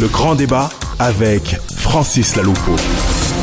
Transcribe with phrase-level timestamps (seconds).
[0.00, 2.72] Le grand débat avec Francis Laloupo.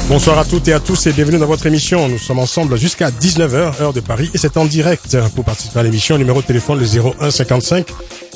[0.10, 2.10] Bonsoir à toutes et à tous et bienvenue dans votre émission.
[2.10, 5.18] Nous sommes ensemble jusqu'à 19h, heure de Paris, et c'est en direct.
[5.34, 7.87] Pour participer à l'émission, numéro de téléphone le 01 55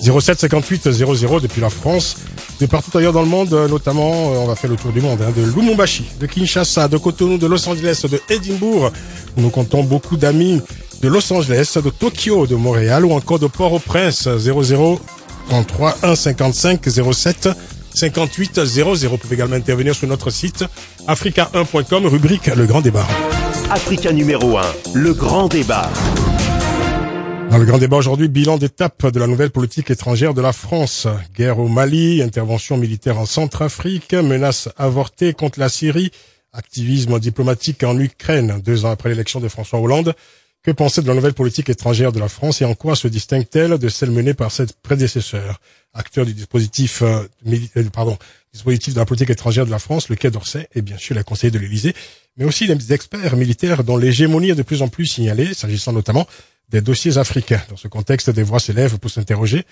[0.02, 2.16] 07 58 00 depuis la France,
[2.62, 5.20] de partout ailleurs dans le monde, notamment, euh, on va faire le tour du monde,
[5.22, 8.94] hein, de Lumumbashi, de Kinshasa, de Cotonou, de Los Angeles, de Edinburgh.
[9.36, 10.62] Nous comptons beaucoup d'amis
[11.02, 15.02] de Los Angeles, de Tokyo, de Montréal ou encore de Port-au-Prince 00
[15.50, 16.82] 33 1 55
[17.14, 17.50] 07
[17.96, 19.08] 58 00.
[19.08, 20.66] Vous pouvez également intervenir sur notre site
[21.08, 23.08] africa1.com, rubrique Le Grand Débat.
[23.72, 24.62] Africa numéro 1,
[24.94, 25.90] le grand débat.
[27.50, 31.08] Dans le grand débat aujourd'hui, bilan d'étape de la nouvelle politique étrangère de la France.
[31.36, 36.12] Guerre au Mali, intervention militaire en Centrafrique, menace avortée contre la Syrie,
[36.54, 40.14] activisme diplomatique en Ukraine deux ans après l'élection de François Hollande.
[40.66, 43.78] Que penser de la nouvelle politique étrangère de la France et en quoi se distingue-t-elle
[43.78, 45.62] de celle menée par ses prédécesseurs?
[45.94, 50.68] Acteur du dispositif, euh, euh, de la politique étrangère de la France, le Quai d'Orsay
[50.74, 51.94] et bien sûr la conseiller de l'Élysée,
[52.36, 56.26] mais aussi les experts militaires dont l'hégémonie est de plus en plus signalée, s'agissant notamment
[56.70, 57.62] des dossiers africains.
[57.70, 59.66] Dans ce contexte, des voix s'élèvent pour s'interroger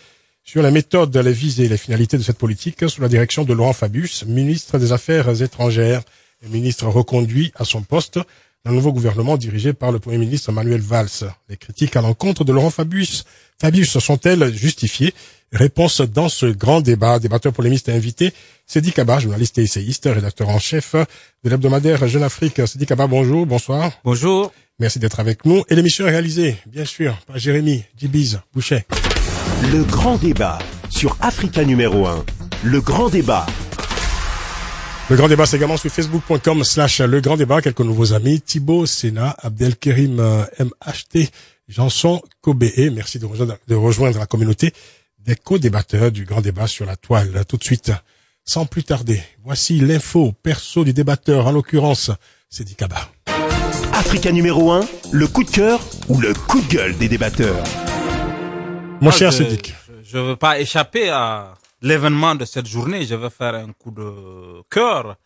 [0.44, 3.54] sur la méthode, les visées et les finalités de cette politique sous la direction de
[3.54, 6.04] Laurent Fabius, ministre des Affaires étrangères
[6.50, 8.20] ministre reconduit à son poste
[8.66, 11.30] d'un nouveau gouvernement dirigé par le Premier ministre Manuel Valls.
[11.50, 13.26] Les critiques à l'encontre de Laurent Fabius,
[13.60, 15.14] Fabius sont-elles justifiées?
[15.52, 17.20] Réponse dans ce grand débat.
[17.20, 18.34] Débatteur polémiste et invité,
[18.66, 22.66] Cédric Kaba, journaliste et essayiste, rédacteur en chef de l'hebdomadaire Jeune Afrique.
[22.66, 23.92] Cédric Kaba, bonjour, bonsoir.
[24.04, 24.52] Bonjour.
[24.80, 25.64] Merci d'être avec nous.
[25.70, 28.86] Et l'émission est réalisée, bien sûr, par Jérémy Dibiz Boucher.
[29.72, 30.58] Le grand débat
[30.90, 32.26] sur Africa numéro 1.
[32.64, 33.46] Le grand débat
[35.10, 37.62] le grand débat, c'est également sur facebook.com slash le grand débat.
[37.62, 38.42] Quelques nouveaux amis.
[38.42, 41.30] Thibaut Sénat, Abdelkerim euh, MHT,
[41.68, 42.66] Janson Kobe.
[42.94, 44.74] Merci de rejoindre, de rejoindre la communauté
[45.20, 47.44] des co-débatteurs du grand débat sur la toile.
[47.48, 47.92] Tout de suite,
[48.46, 52.12] sans plus tarder, voici l'info perso du débatteur, en l'occurrence,
[52.50, 53.10] c'est Dikaba.
[53.94, 54.82] Africa numéro 1,
[55.12, 57.64] le coup de cœur ou le coup de gueule des débatteurs?
[59.02, 59.74] Mon cher Cédric.
[60.04, 61.54] Je ne veux pas échapper à
[61.84, 65.18] l'événement de cette journée, je veux faire un coup de cœur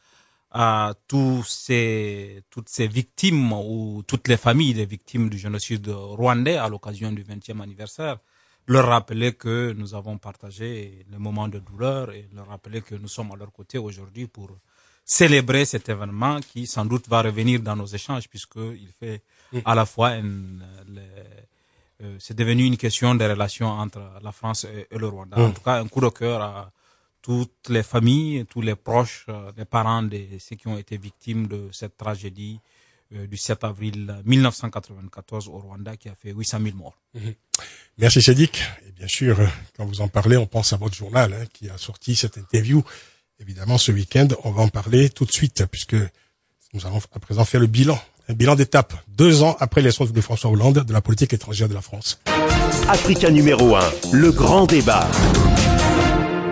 [0.51, 6.57] à tous ces, toutes ces victimes ou toutes les familles des victimes du génocide rwandais
[6.57, 8.17] à l'occasion du 20e anniversaire.
[8.66, 13.07] Leur rappeler que nous avons partagé les moments de douleur et leur rappeler que nous
[13.07, 14.50] sommes à leur côté aujourd'hui pour
[15.06, 19.22] célébrer cet événement qui sans doute va revenir dans nos échanges puisqu'il fait
[19.53, 19.59] mm.
[19.63, 20.66] à la fois une,
[20.97, 21.16] euh,
[22.19, 25.38] c'est devenu une question des relations entre la France et, le Rwanda.
[25.38, 25.53] En mm.
[25.53, 26.72] tout cas, un coup de cœur à
[27.28, 31.47] toutes les familles, tous les proches, euh, les parents de ceux qui ont été victimes
[31.47, 32.59] de cette tragédie
[33.13, 36.97] euh, du 7 avril 1994 au Rwanda qui a fait 800 000 morts.
[37.16, 37.35] Mm-hmm.
[37.97, 38.62] Merci Cédric.
[38.88, 39.38] Et bien sûr,
[39.75, 42.81] quand vous en parlez, on pense à votre journal hein, qui a sorti cette interview.
[43.40, 45.97] Évidemment, ce week-end, on va en parler tout de suite puisque
[46.74, 50.21] nous allons à présent faire le bilan un bilan d'étape, deux ans après l'élection de
[50.21, 52.19] François Hollande de la politique étrangère de la France.
[52.89, 53.79] Africa numéro 1,
[54.11, 55.07] le grand débat.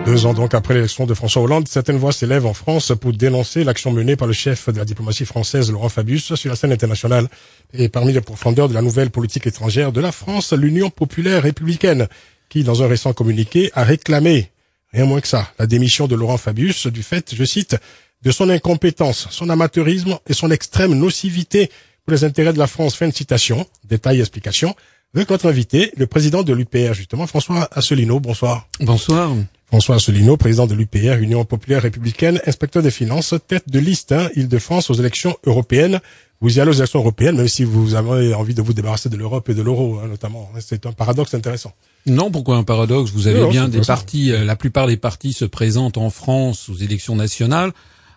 [0.06, 3.64] Deux ans donc après l'élection de François Hollande, certaines voix s'élèvent en France pour dénoncer
[3.64, 7.28] l'action menée par le chef de la diplomatie française, Laurent Fabius, sur la scène internationale.
[7.74, 12.06] Et parmi les profondeurs de la nouvelle politique étrangère de la France, l'Union populaire républicaine,
[12.48, 14.52] qui, dans un récent communiqué, a réclamé,
[14.92, 17.76] rien moins que ça, la démission de Laurent Fabius du fait, je cite,
[18.22, 21.70] de son incompétence, son amateurisme et son extrême nocivité
[22.04, 22.96] pour les intérêts de la France.
[22.96, 23.66] Fin de citation.
[23.84, 24.74] Détail et explication.
[25.14, 28.20] Avec notre invité, le président de l'UPR, justement, François Asselineau.
[28.20, 28.68] Bonsoir.
[28.80, 29.32] Bonsoir.
[29.66, 34.28] François Asselineau, président de l'UPR, Union populaire républicaine, inspecteur des finances, tête de liste hein,
[34.36, 36.00] Île-de-France aux élections européennes.
[36.40, 39.16] Vous y allez aux élections européennes, même si vous avez envie de vous débarrasser de
[39.16, 40.50] l'Europe et de l'euro, hein, notamment.
[40.60, 41.72] C'est un paradoxe intéressant.
[42.04, 43.10] Non, pourquoi un paradoxe?
[43.10, 46.76] Vous avez bien des partis, euh, la plupart des partis se présentent en France aux
[46.76, 47.72] élections nationales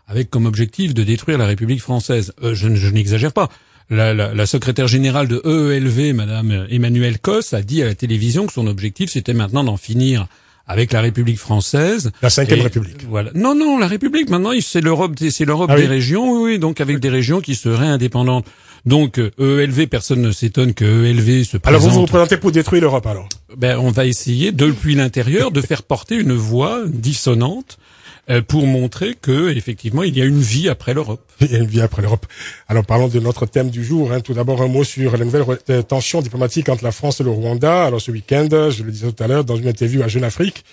[0.10, 2.34] avec comme objectif de détruire la République française.
[2.44, 3.48] Euh, je, n'exagère pas.
[3.90, 8.46] La, la, la, secrétaire générale de EELV, Madame Emmanuelle Cos, a dit à la télévision
[8.46, 10.28] que son objectif c'était maintenant d'en finir
[10.68, 12.12] avec la République française.
[12.22, 13.04] La cinquième République.
[13.10, 13.32] Voilà.
[13.34, 16.80] Non, non, la République maintenant, c'est l'Europe, c'est l'Europe ah des régions, oui, oui, donc
[16.80, 18.46] avec des régions qui seraient indépendantes.
[18.86, 21.68] Donc EELV, personne ne s'étonne que EELV se présente.
[21.68, 23.28] Alors vous vous présentez pour détruire l'Europe alors?
[23.58, 27.99] Ben on va essayer depuis l'intérieur de faire porter une voix dissonante euh,
[28.48, 31.26] pour montrer que effectivement il y a une vie après l'Europe.
[31.42, 32.26] Il y a une vie après l'Europe.
[32.68, 34.12] Alors parlons de notre thème du jour.
[34.12, 34.20] Hein.
[34.20, 37.32] Tout d'abord un mot sur la nouvelle euh, tension diplomatique entre la France et le
[37.32, 37.86] Rwanda.
[37.86, 40.64] Alors ce week-end, je le disais tout à l'heure dans une interview à Jeune Afrique,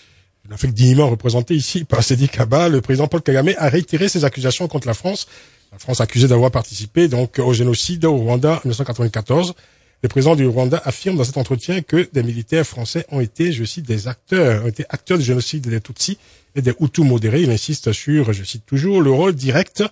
[0.45, 4.25] Jeune Afrique dignement représentée ici par Sedi Kaba, le président Paul Kagame a réitéré ses
[4.25, 5.27] accusations contre la France.
[5.73, 9.55] La France accusée d'avoir participé donc au génocide au Rwanda en 1994.
[10.03, 13.65] Le président du Rwanda affirme dans cet entretien que des militaires français ont été, je
[13.65, 16.19] cite, des acteurs, ont été acteurs du génocide des Tutsis
[16.57, 17.43] et des Hutus modérés.
[17.43, 19.85] Il insiste sur, je cite toujours, le rôle direct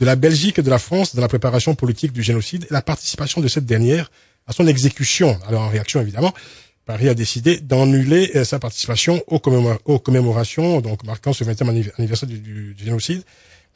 [0.00, 2.82] de la Belgique et de la France dans la préparation politique du génocide et la
[2.82, 4.10] participation de cette dernière
[4.46, 5.38] à son exécution.
[5.46, 6.32] Alors en réaction évidemment,
[6.84, 11.68] Paris a décidé d'annuler euh, sa participation aux, commémorations, donc marquant ce 20e
[11.98, 13.22] anniversaire du, génocide.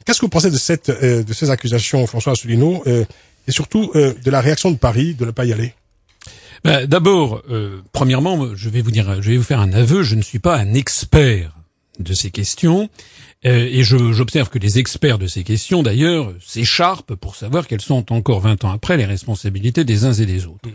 [0.05, 3.03] Qu'est-ce que vous pensez de cette euh, de ces accusations, François Asselineau, euh,
[3.47, 5.73] et surtout de la réaction de Paris de ne pas y aller?
[6.63, 7.41] Ben, D'abord,
[7.91, 10.03] premièrement, je vais vous dire, je vais vous faire un aveu.
[10.03, 11.51] Je ne suis pas un expert
[11.99, 12.89] de ces questions.
[13.45, 18.11] Euh, et j'observe que les experts de ces questions, d'ailleurs, s'écharpent pour savoir quelles sont
[18.11, 20.69] encore 20 ans après les responsabilités des uns et des autres.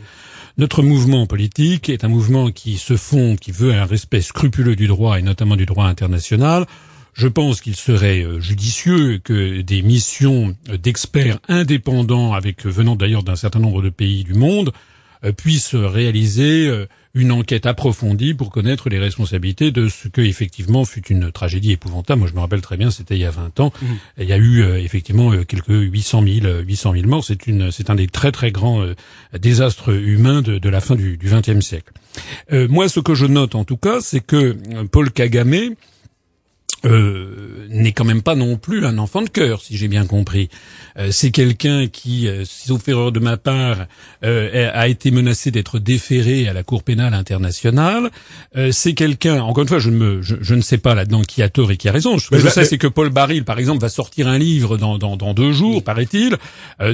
[0.58, 4.86] Notre mouvement politique est un mouvement qui se fonde, qui veut un respect scrupuleux du
[4.88, 6.66] droit et notamment du droit international.
[7.12, 13.36] Je pense qu'il serait euh, judicieux que des missions d'experts indépendants, avec venant d'ailleurs d'un
[13.36, 14.72] certain nombre de pays du monde,
[15.24, 16.86] euh, puissent réaliser
[17.16, 22.20] une enquête approfondie pour connaître les responsabilités de ce que effectivement fut une tragédie épouvantable.
[22.20, 23.72] Moi, je me rappelle très bien, c'était il y a 20 ans.
[23.80, 23.86] Mmh.
[24.18, 27.24] Il y a eu euh, effectivement euh, quelques 800 000, 800 000 morts.
[27.24, 28.94] C'est une, c'est un des très très grands euh,
[29.36, 31.92] désastres humains de, de, la fin du XXe siècle.
[32.52, 35.74] moi, ce que je note en tout cas, c'est que Paul Kagame
[36.84, 40.48] euh, n'est quand même pas non plus un enfant de cœur, si j'ai bien compris.
[40.98, 43.86] Euh, c'est quelqu'un qui, euh, sauf erreur de ma part,
[44.24, 48.10] euh, a été menacé d'être déféré à la Cour pénale internationale.
[48.56, 51.42] Euh, c'est quelqu'un, encore une fois, je ne, me, je, ne sais pas là-dedans qui
[51.42, 52.18] a tort et qui a raison.
[52.18, 54.98] Ce que je sais, c'est que Paul Baril, par exemple, va sortir un livre dans,
[54.98, 56.36] dans, dans deux jours, paraît-il,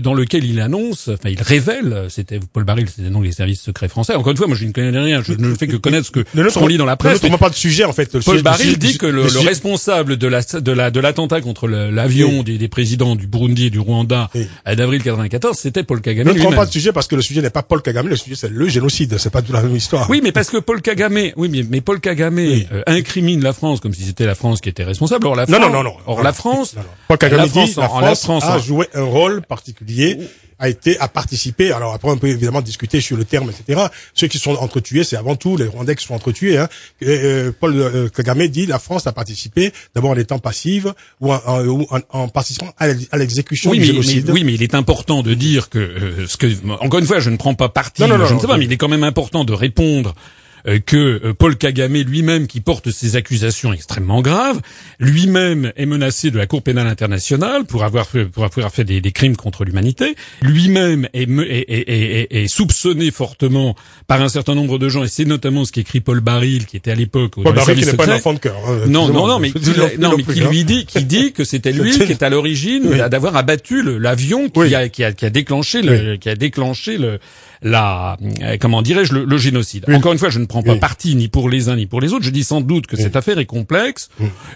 [0.02, 3.88] dans lequel il annonce, enfin, il révèle, c'était Paul Baril, c'était donc les services secrets
[3.88, 4.14] français.
[4.14, 6.24] Encore une fois, moi, je ne connais rien, je ne fais que connaître ce que
[6.58, 7.22] qu'on lit dans la presse.
[7.22, 8.18] Ne pas de sujet, en fait.
[8.24, 11.66] Paul Baril dit que le, le responsable responsable de la de la de l'attentat contre
[11.66, 14.28] l'avion des, des, présidents du Burundi et du Rwanda
[14.66, 16.28] d'avril 94, c'était Paul Kagame.
[16.28, 18.36] Ne prends pas de sujet parce que le sujet n'est pas Paul Kagame, le sujet
[18.36, 20.08] c'est le génocide, c'est pas toute la même histoire.
[20.10, 23.80] Oui, mais parce que Paul Kagame, oui, mais, mais Paul Kagame euh, incrimine la France
[23.80, 25.26] comme si c'était la France qui était responsable.
[25.26, 25.96] Or la France, non, non, non, non.
[26.06, 26.74] Or la France,
[27.08, 30.18] Paul Kagame dit la France, la France a joué un rôle particulier
[30.62, 31.72] a été à participer.
[31.72, 33.88] Alors après, on peut évidemment discuter sur le terme, etc.
[34.14, 36.56] Ceux qui sont entretués, c'est avant tout les Rwandais qui sont entretués.
[36.56, 36.68] Hein.
[37.02, 42.00] euh, Paul euh, Kagame dit la France a participé d'abord en étant passive ou en,
[42.10, 44.30] en, participant à l'exécution du génocide.
[44.30, 46.46] oui, mais il est important de dire que euh, ce que
[46.80, 48.02] encore une fois, je ne prends pas parti.
[48.02, 50.14] Non, non, je ne sais pas, mais il est quand même important de répondre
[50.64, 54.60] que euh, Paul Kagame lui-même, qui porte ces accusations extrêmement graves,
[54.98, 59.00] lui-même est menacé de la Cour pénale internationale pour avoir fait, pour avoir fait des,
[59.00, 60.14] des crimes contre l'humanité.
[60.40, 63.74] Lui-même est, est, est, est, soupçonné fortement
[64.06, 66.90] par un certain nombre de gens, et c'est notamment ce qu'écrit Paul Baril, qui était
[66.90, 68.56] à l'époque Paul Baril qui n'est pas un enfant de cœur.
[68.66, 71.72] Hein, non, non, non, mais, qui, non, mais qui lui dit, qui dit que c'était
[71.72, 75.82] lui qui est à l'origine d'avoir abattu l'avion qui, a, qui, a, qui a déclenché
[75.82, 77.18] le, qui a déclenché le
[77.62, 79.84] la euh, comment dirais-je le, génocide.
[79.88, 82.12] Encore une fois, je ne prends pas parti ni pour les uns ni pour les
[82.12, 82.24] autres.
[82.24, 84.10] Je dis sans doute que cette affaire est complexe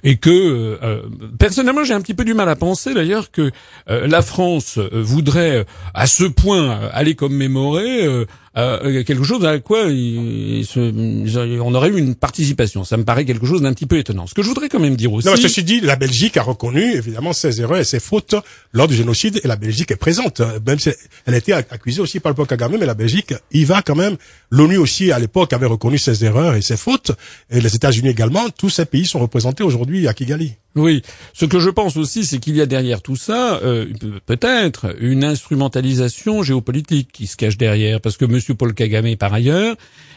[0.05, 1.03] et que euh, euh,
[1.39, 3.51] personnellement j'ai un petit peu du mal à penser d'ailleurs que
[3.89, 5.65] la France voudrait
[5.95, 12.85] à ce point aller commémorer euh, quelque chose à quoi on aurait eu une participation.
[12.85, 14.27] Ça me paraît quelque chose d'un petit peu étonnant.
[14.27, 15.29] Ce que je voudrais quand même dire aussi...
[15.29, 18.35] Non, ceci dit, la Belgique a reconnu évidemment ses erreurs et ses fautes
[18.73, 20.41] lors du génocide et la Belgique est présente.
[20.67, 20.91] Même si
[21.27, 23.97] elle a été accusée aussi par le Paul Kagame, mais la Belgique y va quand
[23.97, 24.17] même.
[24.51, 27.13] L'ONU aussi à l'époque avait reconnu ses erreurs et ses fautes
[27.51, 28.49] et les États-Unis également.
[28.51, 30.57] Tous ces pays sont représentés aujourd'hui à Kigali.
[30.77, 31.03] Oui,
[31.33, 33.87] ce que je pense aussi, c'est qu'il y a derrière tout ça euh,
[34.27, 38.39] peut-être une instrumentalisation géopolitique qui se cache derrière, parce que M.
[38.57, 39.75] Paul Kagame, par ailleurs,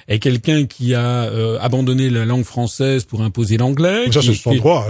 [0.09, 4.11] est quelqu'un qui a euh, abandonné la langue française pour imposer l'anglais.
[4.11, 4.89] Ça, c'est son droit.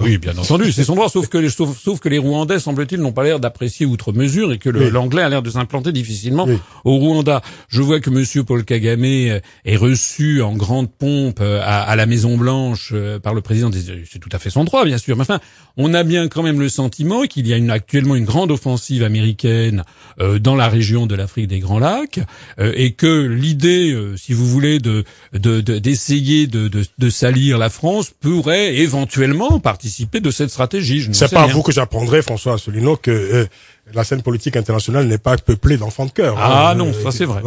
[0.00, 1.08] Oui, bien entendu, c'est son droit.
[1.08, 4.58] Sauf que, sauf, sauf que les Rwandais, semble-t-il, n'ont pas l'air d'apprécier outre mesure et
[4.58, 6.48] que l'anglais a l'air de s'implanter difficilement
[6.84, 7.42] au Rwanda.
[7.68, 11.94] Je vois que Monsieur Paul Kagame euh, est reçu en grande pompe euh, à, à
[11.94, 12.92] la Maison Blanche
[13.22, 13.70] par le président.
[13.70, 13.78] Des...
[14.10, 15.05] C'est tout à fait son droit, bien sûr.
[15.14, 15.40] Mais enfin,
[15.76, 19.02] on a bien quand même le sentiment qu'il y a une, actuellement une grande offensive
[19.02, 19.84] américaine
[20.20, 22.20] euh, dans la région de l'Afrique des Grands Lacs
[22.58, 28.76] et que l'idée, si vous voulez, de d'essayer de, de, de, salir la France pourrait
[28.76, 31.06] éventuellement participer de cette stratégie.
[31.12, 33.46] C'est pas à vous que j'apprendrai, François Asselineau, que euh,
[33.94, 36.36] la scène politique internationale n'est pas peuplée d'enfants de cœur.
[36.38, 36.74] Ah hein.
[36.74, 37.42] non, ça c'est vrai.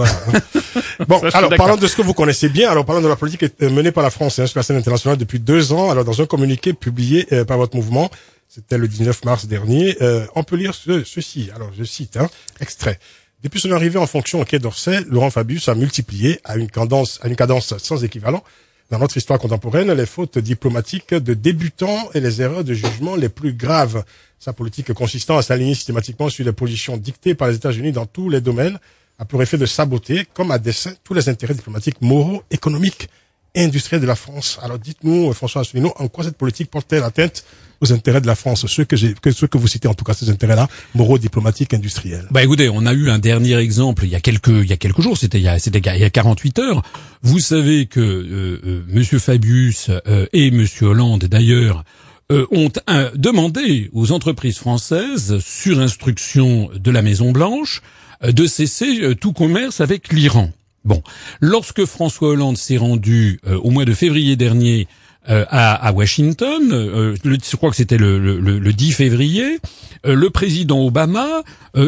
[1.08, 2.70] bon, alors parlons de ce que vous connaissez bien.
[2.72, 5.40] Alors parlons de la politique menée par la France hein, sur la scène internationale depuis
[5.40, 5.90] deux ans.
[5.90, 8.10] Alors dans un communiqué publié euh, par votre mouvement,
[8.48, 11.50] c'était le 19 mars dernier, euh, on peut lire ceci.
[11.54, 12.30] Alors je cite, hein,
[12.62, 13.00] extrait.
[13.44, 17.20] Depuis son arrivée en fonction au Quai d'Orsay, Laurent Fabius a multiplié à une cadence,
[17.22, 18.44] à une cadence sans équivalent
[18.90, 23.30] dans notre histoire contemporaine les fautes diplomatiques de débutants et les erreurs de jugement les
[23.30, 24.04] plus graves.
[24.40, 28.30] Sa politique consistant à s'aligner systématiquement sur les positions dictées par les États-Unis dans tous
[28.30, 28.80] les domaines
[29.20, 33.10] a pour effet de saboter, comme à dessein, tous les intérêts diplomatiques, moraux, économiques
[33.54, 34.58] et industriels de la France.
[34.62, 37.44] Alors dites-nous, François Asselineau, en quoi cette politique porte-t-elle atteinte
[37.82, 40.30] aux intérêts de la France, ceux que, ceux que vous citez en tout cas ces
[40.30, 42.28] intérêts-là, moraux, diplomatiques, industriels?
[42.32, 44.78] Bah écoutez, on a eu un dernier exemple il y a quelques il y a
[44.78, 46.84] quelques jours, c'était il y a c'était il y a 48 heures.
[47.22, 51.84] Vous savez que euh, euh, Monsieur Fabius euh, et Monsieur Hollande d'ailleurs
[52.32, 52.70] euh, ont
[53.16, 57.82] demandé aux entreprises françaises, sur instruction de la Maison Blanche,
[58.24, 60.52] de cesser tout commerce avec l'Iran.
[60.84, 61.02] Bon,
[61.40, 64.88] lorsque François Hollande s'est rendu au mois de février dernier
[65.30, 69.60] euh, à, Washington, euh, je crois que c'était le, le, le, 10 février,
[70.08, 71.28] euh, le président Obama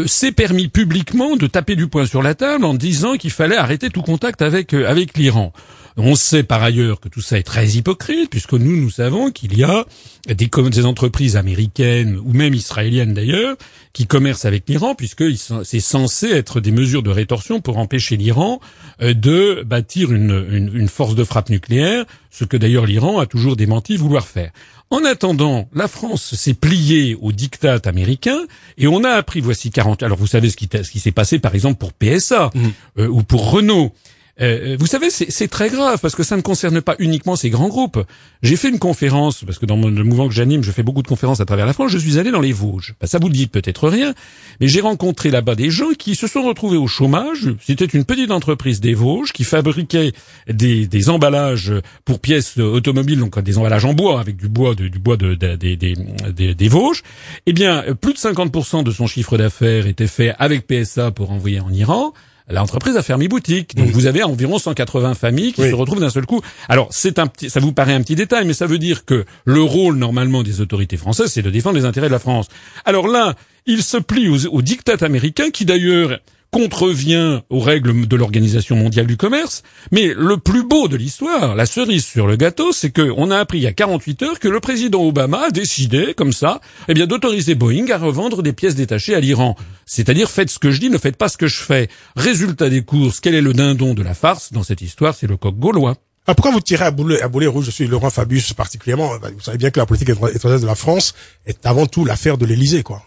[0.06, 3.90] s'est permis publiquement de taper du poing sur la table en disant qu'il fallait arrêter
[3.90, 4.74] tout contact avec
[5.18, 5.54] l'Iran.
[5.98, 9.58] On sait par ailleurs que tout ça est très hypocrite, puisque nous, nous savons qu'il
[9.58, 9.86] y a
[10.28, 13.56] des, des, entreprises américaines, ou même israéliennes d'ailleurs,
[13.94, 15.24] qui commercent avec l'Iran, puisque
[15.64, 18.60] c'est censé être des mesures de rétorsion pour empêcher l'Iran
[19.02, 23.26] euh, de bâtir une, une, une force de frappe nucléaire, ce que d'ailleurs l'Iran a
[23.26, 24.52] toujours démenti vouloir faire.
[24.92, 28.40] En attendant, la France s'est pliée au diktat américain
[28.78, 30.04] et on a appris, voici 40.
[30.04, 32.68] Alors vous savez ce qui, ce qui s'est passé par exemple pour PSA mmh.
[33.00, 33.94] euh, ou pour Renault.
[34.42, 37.68] Euh, vous savez, c'est très grave parce que ça ne concerne pas uniquement ces grands
[37.68, 38.04] groupes.
[38.42, 41.08] J'ai fait une conférence parce que dans le mouvement que j'anime, je fais beaucoup de
[41.08, 41.92] conférences à travers la France.
[41.92, 42.96] Je suis allé dans les Vosges.
[43.00, 44.14] Ben, ça vous dit peut-être rien,
[44.60, 47.50] mais j'ai rencontré là-bas des gens qui se sont retrouvés au chômage.
[47.62, 50.14] C'était une petite entreprise des Vosges qui fabriquait
[50.48, 54.88] des, des emballages pour pièces automobiles, donc des emballages en bois avec du bois de,
[54.88, 57.04] du bois de, des, des Vosges.
[57.46, 61.60] Eh bien, plus de 50% de son chiffre d'affaires était fait avec PSA pour envoyer
[61.60, 62.14] en Iran
[62.50, 63.76] l'entreprise a fermé boutique.
[63.76, 66.42] Donc vous avez environ 180 familles qui se retrouvent d'un seul coup.
[66.70, 69.26] Alors c'est un petit, ça vous paraît un petit détail, mais ça veut dire que
[69.46, 72.48] le rôle normalement des autorités françaises, c'est de défendre les intérêts de la France.
[72.86, 76.20] Alors là, il se plie aux, aux dictats américains qui d'ailleurs
[76.52, 79.64] contrevient aux règles de l'Organisation mondiale du commerce.
[79.92, 83.60] Mais le plus beau de l'histoire, la cerise sur le gâteau, c'est qu'on a appris
[83.60, 87.08] il y a 48 heures que le président Obama a décidé, comme ça, eh bien,
[87.08, 89.56] d'autoriser Boeing à revendre des pièces détachées à l'Iran.
[89.86, 91.90] C'est-à-dire, faites ce que je dis, ne faites pas ce que je fais.
[92.16, 95.16] Résultat des courses, quel est le dindon de la farce dans cette histoire?
[95.16, 95.96] C'est le coq gaulois.
[96.28, 97.66] Ah, pourquoi vous tirez à boulet, à boulet rouge?
[97.66, 99.12] Je suis Laurent Fabius particulièrement.
[99.18, 101.16] Vous savez bien que la politique étrangère de la France
[101.46, 103.04] est avant tout l'affaire de l'Élysée, quoi.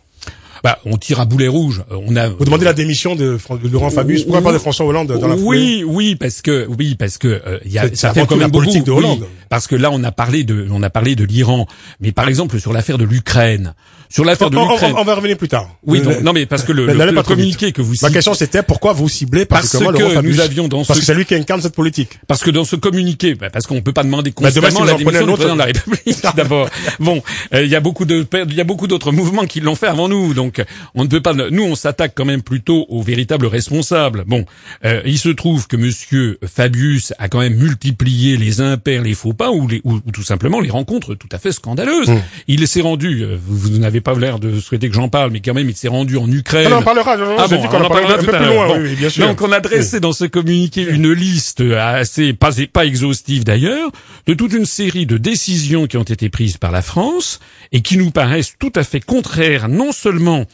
[0.64, 1.84] Bah, on tire à boulet rouge.
[1.90, 2.30] On a.
[2.30, 4.22] Vous demandez la démission de, de Laurent Fabius.
[4.22, 7.58] Pourquoi pas de François Hollande dans la Oui, oui, parce que oui, parce que euh,
[7.66, 8.64] y a, ça fait quand même beaucoup.
[8.64, 9.26] De Hollande.
[9.50, 11.66] parce que là, on a parlé de, on a parlé de l'Iran,
[12.00, 13.74] mais par exemple sur l'affaire de l'Ukraine,
[14.08, 14.94] sur l'affaire de l'Ukraine.
[14.96, 15.68] On, va revenir plus tard.
[15.84, 17.94] Oui, donc, non, mais parce que le, le, communiqué que vous.
[18.02, 21.24] Ma question c'était pourquoi vous ciblez parce que nous avions dans parce que c'est lui
[21.24, 22.18] qui incarne cette politique.
[22.26, 25.26] Parce que dans ce communiqué, bah, parce qu'on peut pas demander bah, constamment la démission
[25.26, 26.22] du président de la République.
[26.36, 26.68] D'abord,
[27.00, 27.22] bon,
[27.54, 29.86] euh, il y a beaucoup de, il y a beaucoup d'autres mouvements qui l'ont fait
[29.86, 30.62] avant nous, donc
[30.94, 34.24] on ne peut pas nous, on s'attaque quand même plutôt aux véritables responsables.
[34.26, 34.44] Bon,
[34.84, 39.32] euh, il se trouve que Monsieur Fabius a quand même multiplié les impairs, les faux
[39.32, 42.08] pas, ou, les, ou, tout simplement les rencontres tout à fait scandaleuses.
[42.08, 42.22] Mmh.
[42.48, 45.54] Il s'est rendu, euh, vous, n'avez pas l'air de souhaiter que j'en parle, mais quand
[45.54, 46.68] même, il s'est rendu en Ukraine.
[46.70, 47.12] Ah on en parlera.
[47.12, 48.76] ah bon, on, en parlera, tout à l'heure.
[48.78, 49.26] Oui, bien sûr.
[49.26, 53.90] Donc, on a dressé dans ce communiqué une liste assez pas, pas exhaustive d'ailleurs
[54.26, 57.40] de toute une série de décisions qui ont été prises par la France
[57.72, 60.46] et qui nous paraissent tout à fait contraires non seulement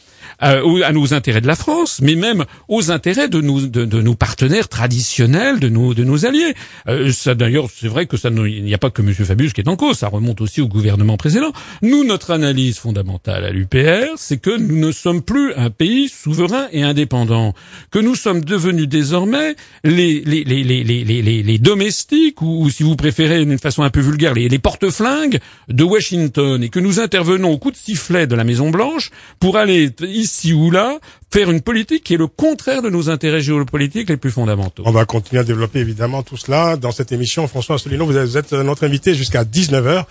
[0.43, 4.15] euh, à nos intérêts de la France, mais même aux intérêts de nos, de, nos
[4.15, 6.53] partenaires traditionnels, de nos, de nos alliés.
[6.87, 9.13] Euh, ça d'ailleurs, c'est vrai que ça, il n'y a pas que M.
[9.13, 11.51] Fabius qui est en cause, ça remonte aussi au gouvernement précédent.
[11.81, 16.67] Nous, notre analyse fondamentale à l'UPR, c'est que nous ne sommes plus un pays souverain
[16.71, 17.53] et indépendant,
[17.89, 22.95] que nous sommes devenus désormais les, les, les, les, les, les, domestiques, ou, si vous
[22.95, 27.57] préférez d'une façon un peu vulgaire, les, porte-flingues de Washington, et que nous intervenons au
[27.57, 30.99] coup de sifflet de la Maison Blanche pour aller ici ou là,
[31.31, 34.83] faire une politique qui est le contraire de nos intérêts géopolitiques les plus fondamentaux.
[34.85, 37.47] On va continuer à développer évidemment tout cela dans cette émission.
[37.47, 40.05] François Asselineau, vous êtes notre invité jusqu'à 19h,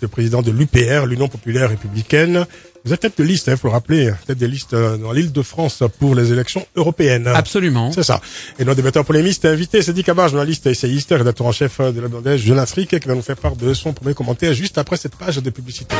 [0.00, 2.46] le président de l'UPR, l'Union populaire républicaine.
[2.82, 5.12] Vous êtes tête de liste, il hein, faut le rappeler, tête des listes euh, dans
[5.12, 7.28] l'île de France pour les élections européennes.
[7.28, 7.92] Absolument.
[7.92, 8.22] C'est ça.
[8.58, 12.40] Et notre débatteur polémiste invité, c'est Dikaba, journaliste, essayiste, rédacteur en chef de la Bandège
[12.40, 15.36] Jeune Afrique, qui va nous faire part de son premier commentaire juste après cette page
[15.36, 15.94] de publicité.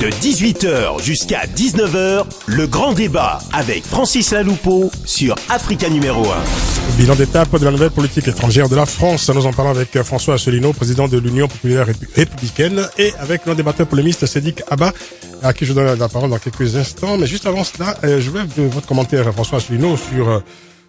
[0.00, 6.96] De 18h jusqu'à 19h, le grand débat avec Francis Laloupeau sur Africa numéro 1.
[6.98, 9.30] Bilan d'étape de la nouvelle politique étrangère de la France.
[9.30, 11.86] Nous en parlons avec François Asselineau, président de l'Union populaire
[12.16, 14.92] républicaine, et avec notre débatteur polémiste Sédic Abba,
[15.42, 17.18] à qui je donne la parole dans quelques instants.
[17.18, 20.40] Mais juste avant cela, euh, je voulais votre commentaire, François Asselineau, sur euh,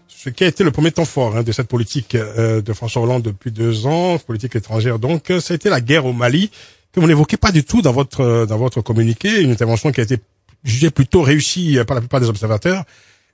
[0.07, 3.01] ce qui a été le premier temps fort hein, de cette politique euh, de François
[3.01, 4.99] Hollande depuis deux ans, politique étrangère.
[4.99, 6.49] Donc, ça a été la guerre au Mali,
[6.91, 10.03] que vous n'évoquez pas du tout dans votre dans votre communiqué, une intervention qui a
[10.03, 10.17] été
[10.63, 12.79] jugée plutôt réussie par la plupart des observateurs.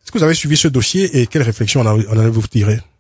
[0.03, 2.79] Est-ce que vous avez suivi ce dossier et quelles réflexions en avez-vous tiré?
[2.79, 2.90] euh,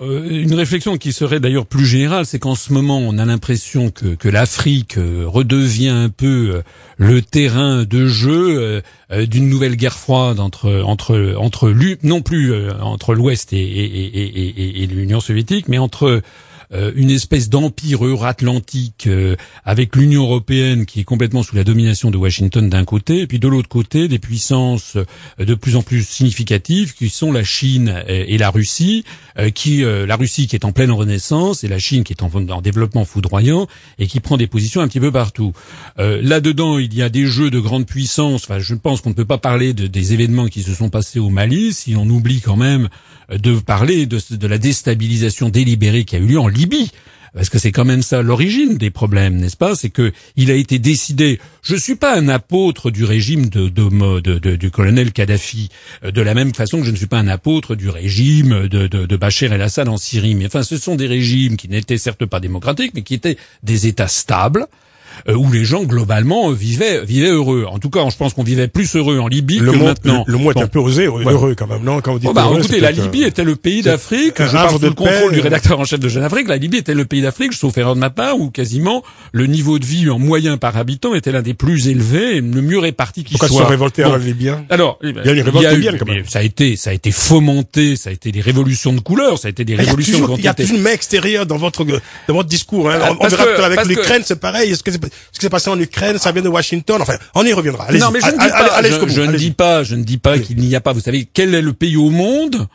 [0.00, 4.14] une réflexion qui serait d'ailleurs plus générale, c'est qu'en ce moment, on a l'impression que,
[4.14, 6.62] que l'Afrique euh, redevient un peu euh,
[6.96, 13.52] le terrain de jeu d'une nouvelle guerre froide entre entre entre non plus entre l'Ouest
[13.52, 16.22] et l'Union soviétique, mais entre
[16.72, 19.34] euh, une espèce d'empire euro-atlantique euh,
[19.64, 23.40] avec l'Union européenne qui est complètement sous la domination de Washington d'un côté, et puis
[23.40, 28.04] de l'autre côté des puissances euh, de plus en plus significatives qui sont la Chine
[28.06, 29.04] et, la Russie,
[29.54, 32.60] qui la Russie qui est en pleine renaissance et la Chine qui est en, en
[32.60, 33.66] développement foudroyant
[33.98, 35.52] et qui prend des positions un petit peu partout.
[35.98, 38.44] Là-dedans, il y a des jeux de grande puissance.
[38.44, 41.18] Enfin, je pense qu'on ne peut pas parler de, des événements qui se sont passés
[41.18, 42.88] au Mali si on oublie quand même
[43.30, 46.90] de parler de, de la déstabilisation délibérée qui a eu lieu en Libye
[47.34, 49.74] parce que c'est quand même ça l'origine des problèmes, n'est-ce pas?
[49.74, 51.40] C'est que il a été décidé.
[51.62, 55.68] Je suis pas un apôtre du régime de, de, du colonel Kadhafi,
[56.04, 58.86] euh, de la même façon que je ne suis pas un apôtre du régime de,
[58.86, 60.34] de, Bachar el-Assad en Syrie.
[60.34, 63.86] Mais enfin, ce sont des régimes qui n'étaient certes pas démocratiques, mais qui étaient des
[63.86, 64.66] États stables
[65.28, 67.66] où les gens globalement vivaient vivaient heureux.
[67.68, 70.24] En tout cas, je pense qu'on vivait plus heureux en Libye que maintenant.
[70.26, 72.48] Le, mot est un peu osé, heureux quand même, non Quand vous dites oh, bah,
[72.56, 74.34] écoutez, la Libye était le pays d'Afrique.
[74.38, 76.48] Je parle sous le contrôle du rédacteur en chef de Jeune Afrique.
[76.48, 79.78] La Libye était le pays d'Afrique, sauf erreur de ma part, où quasiment le niveau
[79.78, 83.24] de vie en moyen par habitant était l'un des plus élevés et le mieux réparti
[83.24, 83.48] qui soit.
[83.48, 84.12] Pourquoi se révolter bon.
[84.12, 86.24] à Libyen Alors, il y a une révolte libyenne quand même.
[86.26, 89.48] Ça a été, ça a été fomenté, ça a été des révolutions de couleur, ça
[89.48, 90.36] a été des révolutions.
[90.36, 92.90] Il y a toujours une main extérieure dans votre dans votre discours.
[92.90, 93.16] Hein.
[93.20, 94.74] On, verra avec l'Ukraine, c'est pareil.
[95.32, 97.00] Ce qui s'est passé en Ukraine, ça vient de Washington.
[97.00, 97.90] Enfin, on y reviendra.
[97.92, 100.56] Non, mais je ne dis pas, je, ne dis pas, je ne dis pas qu'il
[100.58, 100.92] n'y a pas.
[100.92, 102.68] Vous savez, quel est le pays au monde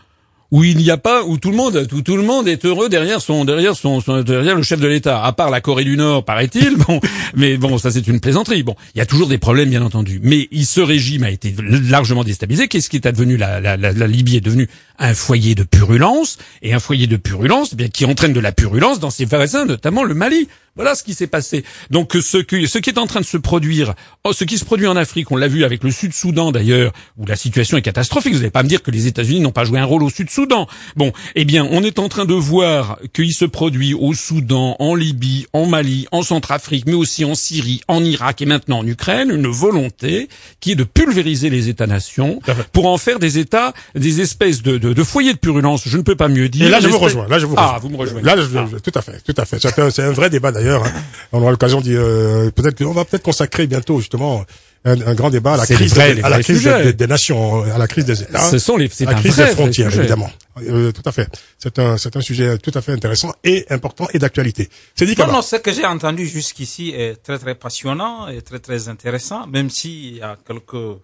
[0.52, 2.88] où il n'y a pas, où tout le monde, où tout le monde est heureux
[2.88, 6.24] derrière son, derrière son, derrière le chef de l'État, à part la Corée du Nord,
[6.24, 6.78] paraît-il.
[6.88, 7.00] Bon,
[7.36, 8.62] mais bon, ça c'est une plaisanterie.
[8.62, 10.20] Bon, il y a toujours des problèmes, bien entendu.
[10.22, 12.68] Mais ce régime a été largement déstabilisé.
[12.68, 13.38] Qu'est-ce qui est advenu?
[13.38, 17.18] La, la, la, la Libye est devenue un foyer de purulence et un foyer de
[17.18, 20.48] purulence, eh bien qui entraîne de la purulence dans ses voisins, notamment le Mali.
[20.76, 21.64] Voilà ce qui s'est passé.
[21.90, 24.66] Donc ce, que, ce qui est en train de se produire, oh, ce qui se
[24.66, 28.34] produit en Afrique, on l'a vu avec le Sud-Soudan d'ailleurs, où la situation est catastrophique.
[28.34, 30.68] Vous n'allez pas me dire que les États-Unis n'ont pas joué un rôle au Sud-Soudan.
[30.96, 34.96] Bon, eh bien, on est en train de voir qu'il se produit au Soudan, en
[34.96, 39.30] Libye, en Mali, en Centrafrique, mais aussi en Syrie, en Irak et maintenant en Ukraine,
[39.32, 40.28] une volonté
[40.60, 42.42] qui est de pulvériser les États-nations
[42.74, 45.84] pour en faire des États, des espèces de, de, de foyers de purulence.
[45.86, 46.66] Je ne peux pas mieux dire.
[46.68, 47.28] Et là, je vous rejoins.
[47.28, 47.76] Là, je vous ah, rejoins.
[47.78, 48.26] Ah, vous me rejoignez.
[48.26, 49.60] Là, je, tout à fait, tout à fait.
[49.60, 50.65] C'est un, vrai débat d'ailleurs.
[50.70, 50.94] Hein.
[51.32, 54.46] On aura l'occasion d'y euh, peut-être qu'on va peut-être consacrer bientôt justement
[54.86, 56.64] un, un, grand débat à la crise, à la crise
[56.96, 58.52] des, nations, à la crise des États.
[58.52, 60.30] Ce sont les, c'est la crise des frontières, évidemment.
[60.62, 61.28] Euh, tout à fait.
[61.58, 64.70] C'est un, c'est un sujet tout à fait intéressant et important et d'actualité.
[64.96, 68.60] C'est dit non, non, ce que j'ai entendu jusqu'ici est très très passionnant et très
[68.60, 71.00] très intéressant, même s'il y a quelques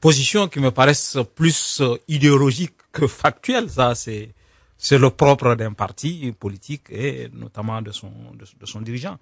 [0.00, 3.70] positions qui me paraissent plus idéologiques que factuelles.
[3.70, 4.30] Ça, c'est
[4.78, 9.16] c'est le propre d'un parti politique et notamment de son de, son dirigeant.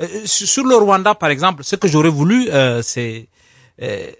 [0.00, 3.28] Euh, sur le Rwanda, par exemple, ce que j'aurais voulu, euh, c'est
[3.80, 4.10] euh,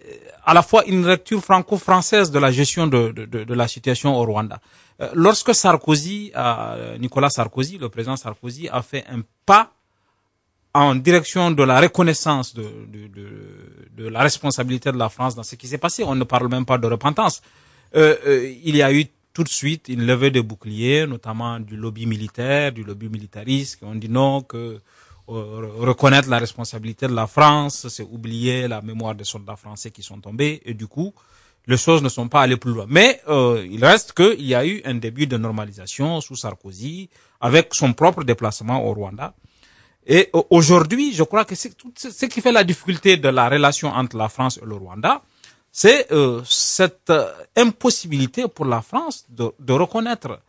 [0.44, 4.24] à la fois une lecture franco-française de la gestion de, de, de, la situation au
[4.24, 4.61] Rwanda.
[5.01, 6.33] Euh, lorsque Sarkozy,
[6.98, 9.72] Nicolas Sarkozy, le président Sarkozy, a fait un pas
[10.74, 13.09] en direction de la reconnaissance de, de,
[13.96, 16.64] de, la responsabilité de la France dans ce qui s'est passé, on ne parle même
[16.64, 17.42] pas de repentance.
[17.94, 19.07] il y a eu
[19.38, 23.85] tout de suite une levée de boucliers, notamment du lobby militaire, du lobby militariste, qui
[23.85, 24.81] ont dit non, que
[25.29, 30.03] euh, reconnaître la responsabilité de la France, c'est oublier la mémoire des soldats français qui
[30.03, 31.14] sont tombés, et du coup,
[31.68, 32.87] les choses ne sont pas allées plus loin.
[32.88, 37.09] Mais euh, il reste qu'il y a eu un début de normalisation sous Sarkozy,
[37.40, 39.35] avec son propre déplacement au Rwanda.
[40.05, 44.16] Et aujourd'hui, je crois que c'est ce qui fait la difficulté de la relation entre
[44.16, 45.22] la France et le Rwanda,
[45.81, 50.41] c'est euh, cette euh, impossibilité pour la France de, de reconnaître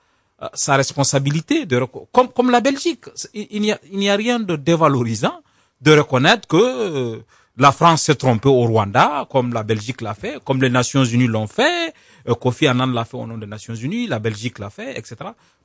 [0.42, 3.06] euh, sa responsabilité, de, comme, comme la Belgique.
[3.36, 3.72] Il n'y
[4.10, 5.38] a, a rien de dévalorisant
[5.82, 7.22] de reconnaître que
[7.58, 11.28] la France s'est trompée au Rwanda, comme la Belgique l'a fait, comme les Nations Unies
[11.28, 11.94] l'ont fait,
[12.42, 15.16] Kofi Annan l'a fait au nom des Nations Unies, la Belgique l'a fait, etc.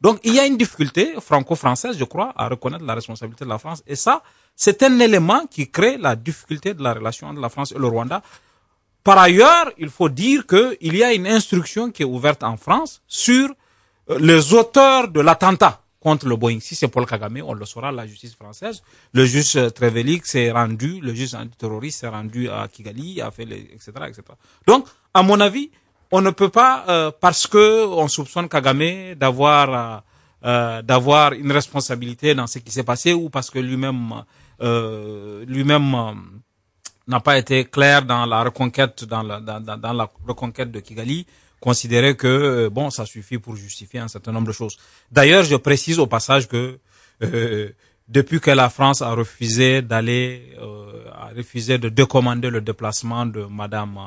[0.02, 3.58] Donc il y a une difficulté franco-française, je crois, à reconnaître la responsabilité de la
[3.58, 3.82] France.
[3.86, 4.22] Et ça,
[4.54, 7.86] c'est un élément qui crée la difficulté de la relation entre la France et le
[7.86, 8.22] Rwanda.
[9.04, 13.02] Par ailleurs, il faut dire qu'il y a une instruction qui est ouverte en France
[13.06, 13.50] sur
[14.10, 16.58] euh, les auteurs de l'attentat contre le Boeing.
[16.60, 18.82] Si c'est Paul Kagame, on le saura, la justice française.
[19.12, 23.92] Le juge Trevelik s'est rendu, le juge antiterroriste s'est rendu à Kigali, a fait etc.,
[24.08, 24.22] etc.
[24.66, 25.70] Donc, à mon avis,
[26.10, 30.02] on ne peut pas, euh, parce que on soupçonne Kagame d'avoir
[30.44, 34.24] euh, d'avoir une responsabilité dans ce qui s'est passé, ou parce que lui-même
[35.46, 36.42] lui-même
[37.06, 41.26] n'a pas été clair dans la reconquête, dans la, dans, dans la reconquête de Kigali,
[41.60, 44.76] considérer que euh, bon, ça suffit pour justifier un certain nombre de choses.
[45.10, 46.78] D'ailleurs, je précise au passage que
[47.22, 47.70] euh,
[48.08, 53.44] depuis que la France a refusé d'aller, euh, a refusé de décommander le déplacement de
[53.44, 53.98] Madame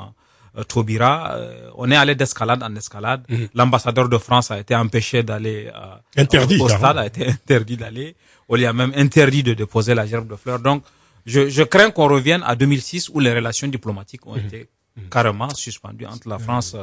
[0.56, 3.22] euh, Taubira, euh, on est allé d'escalade en escalade.
[3.28, 3.48] Mhm.
[3.54, 5.70] L'ambassadeur de France a été empêché d'aller
[6.16, 8.14] interdit, au stade, a été interdit d'aller.
[8.48, 10.60] On lui a même interdit de déposer la gerbe de fleurs.
[10.60, 10.84] Donc,
[11.28, 14.46] je, je crains qu'on revienne à 2006 où les relations diplomatiques ont mhm.
[14.46, 15.08] été mhm.
[15.10, 16.74] carrément suspendues entre la France,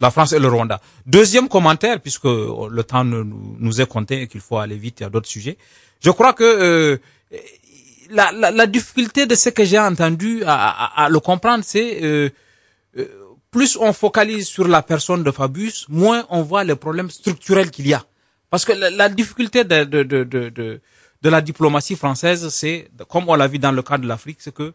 [0.00, 0.80] la France et le Rwanda.
[1.06, 5.28] Deuxième commentaire, puisque le temps nous est compté et qu'il faut aller vite, a d'autres
[5.28, 5.58] sujets.
[6.02, 6.98] Je crois que euh,
[8.10, 12.02] la, la, la, difficulté de ce que j'ai entendu à, à, à, le comprendre, c'est
[12.02, 12.30] euh,
[12.96, 13.06] euh,
[13.50, 17.86] plus on focalise sur la personne de Fabius, moins on voit les problèmes structurels qu'il
[17.86, 18.02] y a.
[18.48, 20.80] Parce que la, la difficulté de, de, de, de,
[21.22, 24.54] de la diplomatie française, c'est, comme on l'a vu dans le cas de l'Afrique, c'est
[24.54, 24.72] que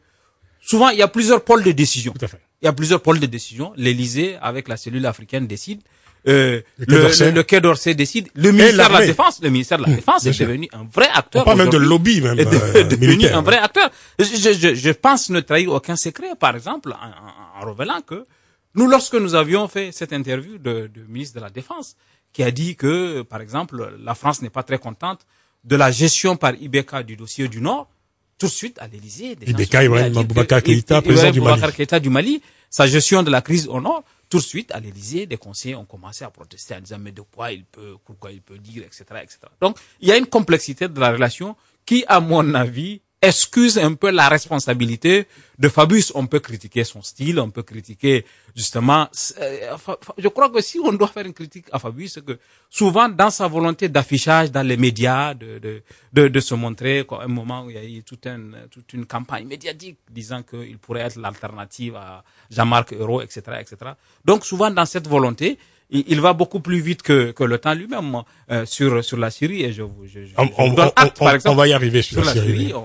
[0.61, 2.13] souvent il y a plusieurs pôles de décision.
[2.13, 2.41] Tout à fait.
[2.61, 3.73] Il y a plusieurs pôles de décision.
[3.75, 5.81] L'Élysée, avec la cellule africaine, décide.
[6.27, 8.29] Euh, le, le, Quai d'Orsay décide.
[8.33, 11.43] Le ministère de la Défense, le ministère de la Défense est devenu un vrai acteur.
[11.43, 12.39] pas même de lobby, même.
[12.39, 13.91] Est euh, devenu un vrai acteur.
[14.17, 18.25] Je, je, je, pense ne trahir aucun secret, par exemple, en, en, révélant que
[18.73, 21.95] nous, lorsque nous avions fait cette interview de, de ministre de la Défense,
[22.33, 25.19] qui a dit que, par exemple, la France n'est pas très contente
[25.65, 27.89] de la gestion par IBK du dossier du Nord,
[28.37, 29.37] tout de suite à l'Élysée.
[29.45, 31.61] IBK, Ibrahim Boubacar Keïta, président du Mali.
[31.73, 35.25] Keïta du Mali, sa gestion de la crise au Nord, tout de suite, à l'Élysée,
[35.25, 38.41] des conseillers ont commencé à protester en disant, mais de quoi il peut, pourquoi il
[38.41, 39.39] peut dire, etc., etc.
[39.61, 43.93] Donc, il y a une complexité de la relation qui, à mon avis, excuse un
[43.95, 46.11] peu la responsabilité de Fabius.
[46.15, 49.07] On peut critiquer son style, on peut critiquer justement.
[49.39, 49.75] Euh,
[50.17, 52.37] je crois que si on doit faire une critique à Fabius, c'est que
[52.69, 55.81] souvent dans sa volonté d'affichage dans les médias, de,
[56.13, 58.93] de, de, se montrer, à un moment où il y a eu toute une, toute
[58.93, 63.91] une campagne médiatique disant qu'il pourrait être l'alternative à Jean-Marc Euro, etc., etc.
[64.23, 65.57] Donc souvent dans cette volonté,
[65.91, 68.21] il, va beaucoup plus vite que, que le temps lui-même
[68.51, 71.55] euh, sur sur la Syrie et je, je, je on, on, acte, par exemple, on
[71.55, 72.73] va y arriver sur, sur la, Syrie.
[72.73, 72.83] on,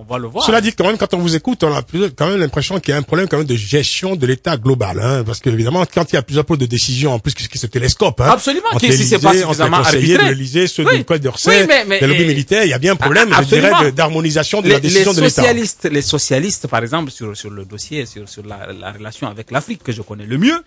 [0.00, 0.44] on, va le voir.
[0.44, 1.82] Cela dit quand même quand on vous écoute, on a
[2.16, 5.00] quand même l'impression qu'il y a un problème quand même de gestion de l'État global,
[5.00, 7.58] hein, parce que évidemment quand il y a plusieurs pôles de décision, en plus qui
[7.58, 10.98] se télescope, hein, absolument, qui si c'est pas suffisamment arbitré, l'Élysée, ceux oui.
[10.98, 13.92] du Code d'Orsay, oui, mais, lobby militaire, il y a bien un problème, je dirais,
[13.92, 15.42] d'harmonisation de la décision de l'État.
[15.42, 19.52] Socialistes, les socialistes, par exemple, sur sur le dossier, sur sur la, la relation avec
[19.52, 20.64] l'Afrique que je connais le mieux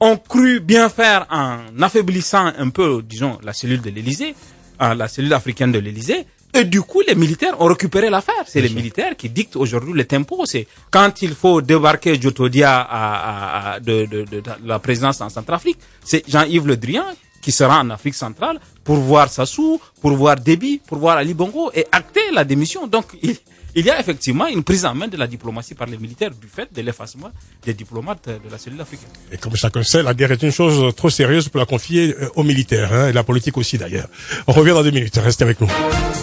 [0.00, 4.34] ont cru bien faire en affaiblissant un peu, disons, la cellule de l'Élysée,
[4.80, 6.26] euh, la cellule africaine de l'Élysée.
[6.54, 8.44] Et du coup, les militaires ont récupéré l'affaire.
[8.46, 10.46] C'est les militaires qui dictent aujourd'hui le tempo.
[10.46, 15.78] C'est quand il faut débarquer Jotodia à, à, de, de, de, la présidence en Centrafrique,
[16.02, 17.04] c'est Jean-Yves Le Drian
[17.42, 21.70] qui sera en Afrique centrale pour voir Sassou, pour voir Déby, pour voir Ali Bongo
[21.74, 22.86] et acter la démission.
[22.86, 23.36] Donc, il,
[23.78, 26.48] il y a effectivement une prise en main de la diplomatie par les militaires du
[26.48, 27.30] fait de l'effacement
[27.64, 29.08] des diplomates de la cellule africaine.
[29.30, 32.28] Et comme chacun sait, la guerre est une chose trop sérieuse pour la confier euh,
[32.36, 34.08] aux militaires, hein, et la politique aussi d'ailleurs.
[34.46, 35.68] On revient dans deux minutes, restez avec nous.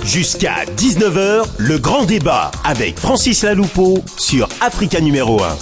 [0.03, 5.57] Jusqu'à 19h, le grand débat avec Francis Laloupeau sur Africa numéro 1.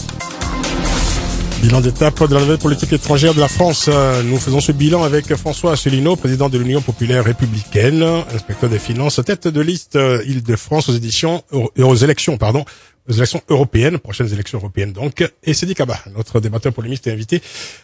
[1.64, 3.90] Bilan d'étape de la nouvelle politique étrangère de la France.
[4.26, 8.04] Nous faisons ce bilan avec François Asselineau, président de l'Union populaire républicaine,
[8.36, 12.66] inspecteur des finances, tête de liste euh, Île-de-France aux éditions, aux élections, pardon,
[13.10, 15.28] élections européennes, prochaines élections européennes donc.
[15.44, 17.42] Et Sedi Kaba, notre débatteur polémiste est invité.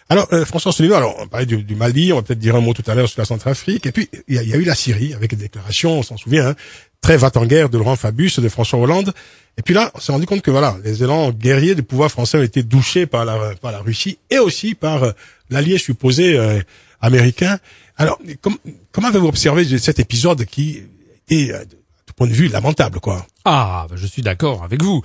[0.08, 2.74] Alors, euh, François Asselineau, alors, on parlait du, Mali, on va peut-être dire un mot
[2.74, 3.86] tout à l'heure sur la Centrafrique.
[3.86, 6.56] Et puis, il y a, eu la Syrie avec des déclarations, on s'en souvient, hein,
[7.02, 9.14] très va en guerre de Laurent Fabius, de François Hollande.
[9.58, 12.38] Et puis là, on s'est rendu compte que voilà, les élans guerriers du pouvoir français
[12.38, 15.12] ont été douchés par la, par la Russie et aussi par euh,
[15.50, 16.62] l'allié supposé euh,
[17.02, 17.60] américain.
[17.98, 20.84] Alors, comment avez-vous observé cet épisode qui
[21.30, 23.28] est, euh, de tout point de vue, lamentable, quoi?
[23.52, 25.02] Ah, bah, je suis d'accord avec vous.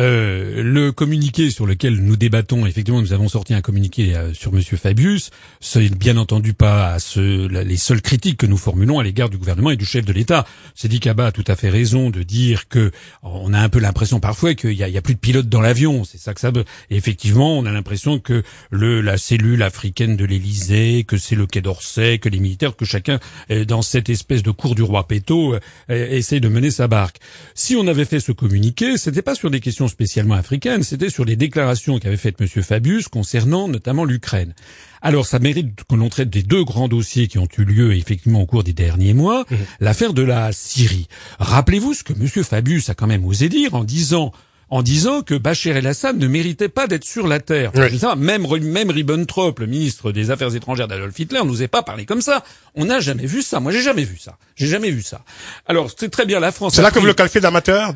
[0.00, 4.52] Euh, le communiqué sur lequel nous débattons, effectivement, nous avons sorti un communiqué euh, sur
[4.52, 5.30] Monsieur Fabius.
[5.60, 9.70] C'est bien entendu pas ce, les seules critiques que nous formulons à l'égard du gouvernement
[9.70, 10.44] et du chef de l'État.
[10.74, 12.90] Sidi Kaba a tout à fait raison de dire que
[13.22, 16.04] on a un peu l'impression parfois qu'il y a, plus de pilotes dans l'avion.
[16.04, 16.64] C'est ça que ça veut.
[16.90, 21.60] Effectivement, on a l'impression que le, la cellule africaine de l'Élysée, que c'est le Quai
[21.60, 23.20] d'Orsay, que les militaires, que chacun
[23.68, 27.18] dans cette espèce de cour du roi Péto euh, essaie de mener sa barque.
[27.54, 31.24] Si on avait fait ce communiqué, c'était pas sur des questions spécialement africaines, c'était sur
[31.24, 32.46] les déclarations qu'avait faites M.
[32.62, 34.54] Fabius concernant notamment l'Ukraine.
[35.02, 38.40] Alors, ça mérite que l'on traite des deux grands dossiers qui ont eu lieu effectivement
[38.40, 39.44] au cours des derniers mois.
[39.50, 39.54] Mmh.
[39.80, 41.08] L'affaire de la Syrie.
[41.38, 42.26] Rappelez-vous ce que M.
[42.26, 44.32] Fabius a quand même osé dire en disant
[44.70, 47.72] en disant que Bachar el-Assad ne méritait pas d'être sur la terre.
[48.16, 52.20] même, même Ribbentrop, le ministre des Affaires étrangères d'Adolf Hitler, nous a pas parlé comme
[52.20, 52.42] ça.
[52.74, 53.60] On n'a jamais vu ça.
[53.60, 54.36] Moi, j'ai jamais vu ça.
[54.56, 55.20] J'ai jamais vu ça.
[55.66, 56.74] Alors, c'est très bien la France.
[56.74, 57.92] C'est là que vous le qualifiez d'amateur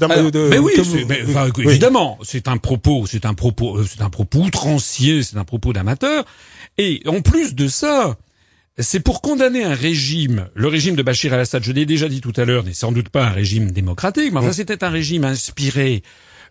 [0.51, 0.73] Mais oui,
[1.59, 5.73] évidemment, c'est un propos, c'est un propos, euh, c'est un propos outrancier, c'est un propos
[5.73, 6.25] d'amateur.
[6.77, 8.17] Et en plus de ça,
[8.79, 12.33] c'est pour condamner un régime, le régime de Bachir al-Assad, je l'ai déjà dit tout
[12.37, 16.03] à l'heure, n'est sans doute pas un régime démocratique, mais enfin c'était un régime inspiré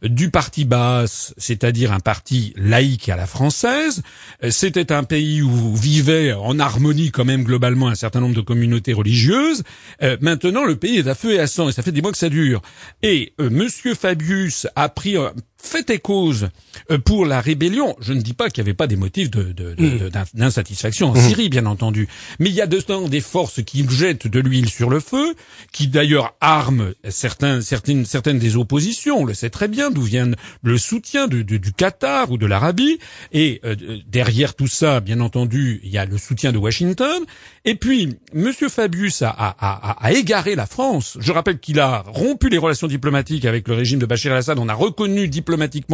[0.03, 4.01] du parti basse, c'est-à-dire un parti laïque à la française.
[4.49, 8.93] C'était un pays où vivaient en harmonie quand même globalement un certain nombre de communautés
[8.93, 9.63] religieuses.
[10.01, 12.12] Euh, maintenant, le pays est à feu et à sang et ça fait des mois
[12.12, 12.62] que ça dure.
[13.01, 15.15] Et euh, Monsieur Fabius a pris
[15.58, 16.50] fait et cause
[16.91, 17.96] euh, pour la rébellion.
[18.00, 20.10] Je ne dis pas qu'il n'y avait pas des motifs de, de, de, mm.
[20.34, 21.20] d'insatisfaction en mm.
[21.20, 22.08] Syrie, bien entendu,
[22.39, 25.36] mais il y a dedans des forces qui jettent de l'huile sur le feu,
[25.72, 29.20] qui d'ailleurs arment certains, certaines, certaines des oppositions.
[29.20, 30.32] On le sait très bien, d'où vient
[30.63, 33.00] le soutien du, du, Qatar ou de l'Arabie.
[33.34, 33.76] Et euh,
[34.08, 37.24] derrière tout ça, bien entendu, il y a le soutien de Washington.
[37.65, 41.17] Et puis, Monsieur Fabius a, a, a, a égaré la France.
[41.20, 44.60] Je rappelle qu'il a rompu les relations diplomatiques avec le régime de Bachar el-Assad.
[44.60, 45.46] On a reconnu diplomatiquement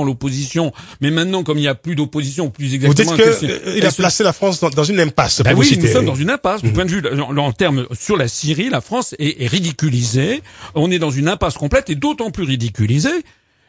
[0.03, 3.11] l'opposition, mais maintenant, comme il n'y a plus d'opposition, plus exactement...
[3.11, 5.41] Vous dites qu'il a placé la France dans, une impasse.
[5.41, 6.61] Ben oui, nous sommes dans une impasse.
[6.61, 6.73] Du mmh.
[6.73, 10.41] point de vue, en, termes sur la Syrie, la France est, est ridiculisée.
[10.75, 13.23] On est dans une impasse complète et d'autant plus ridiculisée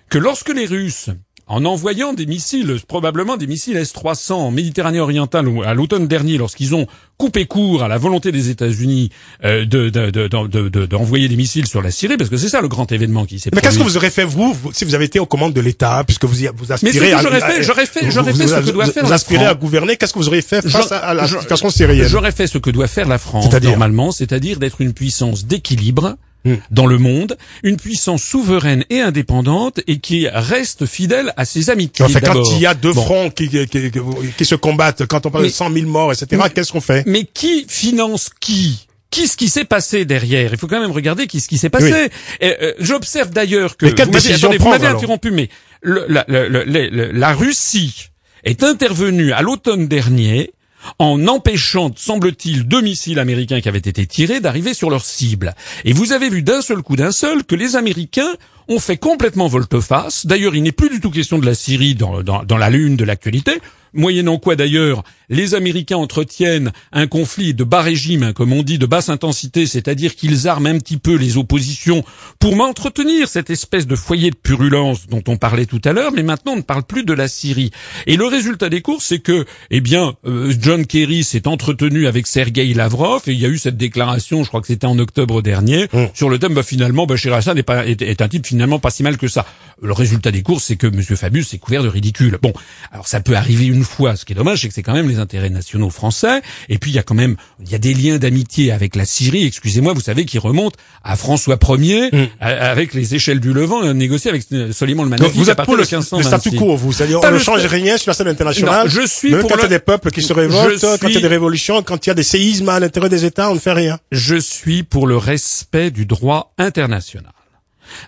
[0.09, 1.11] que lorsque les Russes
[1.47, 6.75] en envoyant des missiles, probablement des missiles S-300 en Méditerranée orientale à l'automne dernier, lorsqu'ils
[6.75, 6.87] ont
[7.19, 9.11] coupé court à la volonté des États-Unis
[9.45, 13.39] euh, d'envoyer des missiles sur la Syrie, parce que c'est ça le grand événement qui
[13.39, 15.61] s'est Mais qu'est-ce que vous aurez fait vous, si vous avez été aux commandes de
[15.61, 18.87] l'État, puisque vous vous aspirez à, j'aurais fait, j'aurais fait, j'aurais fait ce que doit
[18.87, 19.05] faire.
[19.05, 19.97] Vous aspirez à gouverner.
[19.97, 22.09] Qu'est-ce que vous auriez fait face à la situation syrienne?
[22.09, 26.57] J'aurais fait ce que doit faire la France normalement, c'est-à-dire d'être une puissance d'équilibre Hmm.
[26.71, 32.05] dans le monde, une puissance souveraine et indépendante et qui reste fidèle à ses amitiés.
[32.05, 33.91] Enfin, quand il y a deux fronts qui, qui, qui,
[34.37, 37.03] qui, se combattent, quand on parle de 100 000 morts, etc., qu'est-ce qu'on fait?
[37.07, 38.87] Mais qui finance qui?
[39.11, 40.53] Qu'est-ce qui s'est passé derrière?
[40.53, 42.11] Il faut quand même regarder qu'est-ce qui s'est passé.
[42.43, 45.49] Euh, J'observe d'ailleurs que vous m'avez interrompu, mais
[45.81, 48.11] le, la, la Russie
[48.45, 50.53] est intervenue à l'automne dernier
[50.99, 55.55] en empêchant, semble-t-il, deux missiles américains qui avaient été tirés d'arriver sur leur cible.
[55.85, 58.33] Et vous avez vu d'un seul coup, d'un seul, que les Américains
[58.69, 60.27] ont fait complètement volte-face.
[60.27, 63.05] D'ailleurs, il n'est plus du tout question de la Syrie dans, dans la lune de
[63.05, 63.61] l'actualité
[63.95, 68.87] moyennant quoi d'ailleurs les Américains entretiennent un conflit de bas régime, comme on dit, de
[68.87, 72.05] basse intensité, c'est-à-dire qu'ils arment un petit peu les oppositions
[72.39, 76.23] pour m'entretenir cette espèce de foyer de purulence dont on parlait tout à l'heure, mais
[76.23, 77.71] maintenant on ne parle plus de la Syrie.
[78.07, 82.27] Et le résultat des courses, c'est que, eh bien, euh, John Kerry s'est entretenu avec
[82.27, 85.43] Sergei Lavrov et il y a eu cette déclaration, je crois que c'était en octobre
[85.43, 86.05] dernier, mmh.
[86.15, 89.03] sur le thème, bah, finalement, Bachir Assad est, pas, est, un type finalement pas si
[89.03, 89.47] mal que ça.
[89.83, 91.03] Le résultat des courses, c'est que M.
[91.03, 92.39] Fabius s'est couvert de ridicule.
[92.41, 92.53] Bon,
[92.93, 94.17] alors ça peut arriver une fois.
[94.17, 96.43] Ce qui est dommage, c'est que c'est quand même les intérêts nationaux français.
[96.69, 99.05] Et puis il y a quand même, il y a des liens d'amitié avec la
[99.05, 99.47] Syrie.
[99.47, 102.27] Excusez-moi, vous savez, qui remontent à François Ier, mm.
[102.41, 105.37] avec les échelles du Levant, euh, négocié avec Soliman le Magnifique.
[105.37, 106.93] Vous êtes pour le, le statu quo, vous.
[106.93, 108.89] C'est-à-dire, on ne change rien sur la scène internationale.
[108.89, 111.15] je suis Même pour quand il y a des peuples qui se révoltent, quand il
[111.15, 113.55] y a des révolutions, quand il y a des séismes à l'intérieur des États, on
[113.55, 113.99] ne fait rien.
[114.13, 117.33] Je suis pour le respect du droit international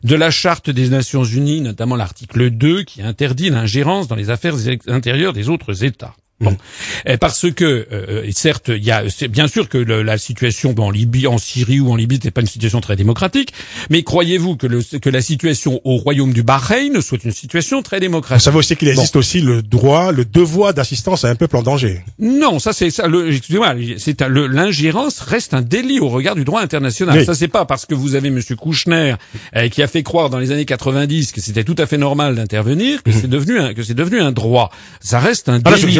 [0.04, 4.54] de la charte des Nations Unies, notamment l'article 2 qui interdit l'ingérence dans les affaires
[4.88, 6.14] intérieures des autres États.
[6.38, 7.16] Bon, mm.
[7.18, 11.38] parce que euh, certes, il y a bien sûr que la situation en Libye, en
[11.38, 13.55] Syrie ou en Libye n'est pas une situation très démocratique,
[13.88, 18.01] mais croyez-vous que, le, que la situation au royaume du Bahreïn soit une situation très
[18.01, 18.40] démocratique?
[18.40, 21.62] Vous savez aussi qu'il existe aussi le droit, le devoir d'assistance à un peuple en
[21.62, 22.03] danger.
[22.18, 23.07] Non, ça c'est ça.
[23.29, 27.25] Excusez-moi, c'est l'ingérence reste un délit au regard du droit international.
[27.25, 29.14] Ça c'est pas parce que vous avez Monsieur Kouchner
[29.57, 32.35] euh, qui a fait croire dans les années 90 que c'était tout à fait normal
[32.35, 33.14] d'intervenir que mm.
[33.22, 34.70] c'est devenu un, que c'est devenu un droit.
[35.01, 35.96] Ça reste un délit.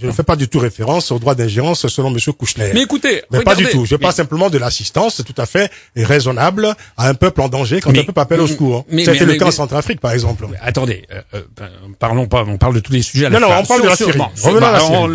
[0.00, 2.70] Je ne fais pas du tout référence au droit d'ingérence selon Monsieur Kouchner.
[2.74, 3.84] Mais écoutez, mais pas du tout.
[3.84, 7.90] Je parle simplement de l'assistance tout à fait raisonnable à un peuple en danger quand
[7.96, 8.84] un peuple appelle au secours.
[8.90, 10.46] C'était le cas en Centrafrique, par exemple.
[10.60, 11.66] attendez, euh, euh,
[11.98, 12.44] parlons pas.
[12.46, 13.26] On parle de tous les sujets.
[13.26, 14.18] À non, non, on parle de la Syrie.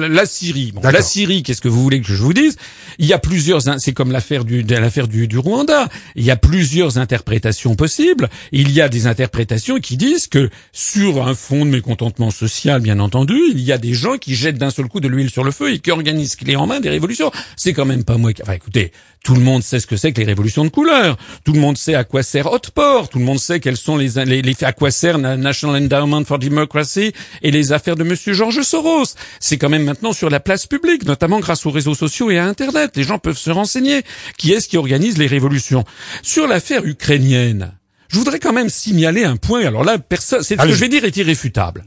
[0.10, 0.74] la Syrie.
[0.82, 1.44] la Syrie.
[1.44, 2.58] qu'est-ce que vous voulez que je vous dise?
[3.00, 3.62] Il y a plusieurs.
[3.78, 5.88] C'est comme l'affaire du l'affaire du, du Rwanda.
[6.16, 8.30] Il y a plusieurs interprétations possibles.
[8.52, 13.00] Il y a des interprétations qui disent que sur un fond de mécontentement social, bien
[13.00, 15.52] entendu, il y a des gens qui jettent d'un seul coup de l'huile sur le
[15.52, 17.32] feu et qui organisent clé en main des révolutions.
[17.56, 18.42] C'est quand même pas moi qui...
[18.42, 18.92] Enfin écoutez,
[19.24, 21.18] tout le monde sait ce que c'est que les révolutions de couleur.
[21.44, 23.10] Tout le monde sait à quoi sert Hotport.
[23.10, 26.40] Tout le monde sait quels sont les, les, les à quoi sert National Endowment for
[26.40, 27.12] Democracy
[27.42, 29.16] et les affaires de Monsieur George Soros.
[29.40, 32.46] C'est quand même maintenant sur la place publique, notamment grâce aux réseaux sociaux et à
[32.46, 32.92] Internet.
[32.96, 34.04] Les gens peuvent se renseigner.
[34.38, 35.84] Qui est-ce qui organise les révolutions?
[36.24, 37.74] Sur l'affaire ukrainienne,
[38.08, 39.66] je voudrais quand même signaler un point.
[39.66, 41.84] Alors là, personne, c'est ce que je vais dire est irréfutable.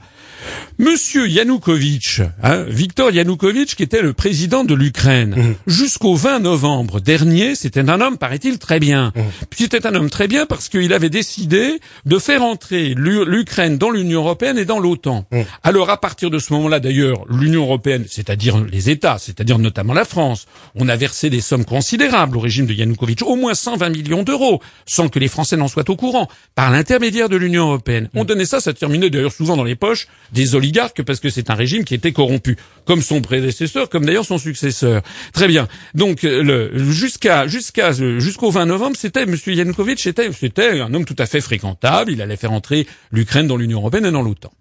[0.78, 5.54] Monsieur Yanukovych, hein, Viktor Yanukovych, qui était le président de l'Ukraine, mhm.
[5.66, 9.12] jusqu'au 20 novembre dernier, c'était un homme, paraît-il, très bien.
[9.14, 9.20] Mmh.
[9.56, 14.20] C'était un homme très bien parce qu'il avait décidé de faire entrer l'Ukraine dans l'Union
[14.20, 15.26] européenne et dans l'OTAN.
[15.32, 15.44] Mhm.
[15.62, 20.04] Alors à partir de ce moment-là, d'ailleurs, l'Union européenne, c'est-à-dire les États, c'est-à-dire notamment la
[20.04, 24.22] France, on a versé des sommes considérables au régime de Yanukovych, au moins 120 millions
[24.22, 28.08] d'euros, sans que les Français n'en soient au courant, par l'intermédiaire de l'Union européenne.
[28.14, 31.50] On donnait ça, ça terminait d'ailleurs souvent dans les poches des oligarques parce que c'est
[31.50, 35.02] un régime qui était corrompu, comme son prédécesseur, comme d'ailleurs son successeur.
[35.32, 35.68] Très bien.
[35.94, 41.16] Donc le, jusqu'à jusqu'à jusqu'au 20 novembre, c'était Monsieur Yanukovych, c'était c'était un homme tout
[41.18, 42.12] à fait fréquentable.
[42.12, 44.52] Il allait faire entrer l'Ukraine dans l'Union européenne et dans l'OTAN.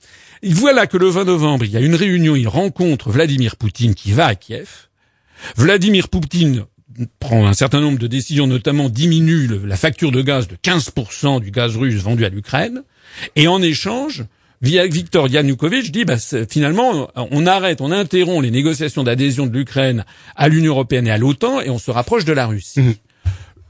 [0.43, 4.11] Voilà que le 20 novembre, il y a une réunion, il rencontre Vladimir Poutine qui
[4.11, 4.87] va à Kiev.
[5.55, 6.65] Vladimir Poutine
[7.19, 11.51] prend un certain nombre de décisions, notamment diminue la facture de gaz de 15% du
[11.51, 12.83] gaz russe vendu à l'Ukraine,
[13.35, 14.25] et en échange,
[14.61, 16.17] Victor Yanukovych dit bah,
[16.49, 21.17] finalement on arrête, on interrompt les négociations d'adhésion de l'Ukraine à l'Union européenne et à
[21.17, 22.79] l'OTAN et on se rapproche de la Russie.
[22.79, 22.93] Mhm.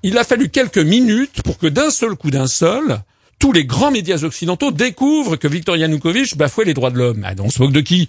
[0.03, 2.99] Il a fallu quelques minutes pour que d'un seul coup d'un seul,
[3.39, 7.25] tous les grands médias occidentaux découvrent que Viktor Yanukovych bafouait les droits de l'homme.
[7.27, 8.07] Ah, on se moque de qui?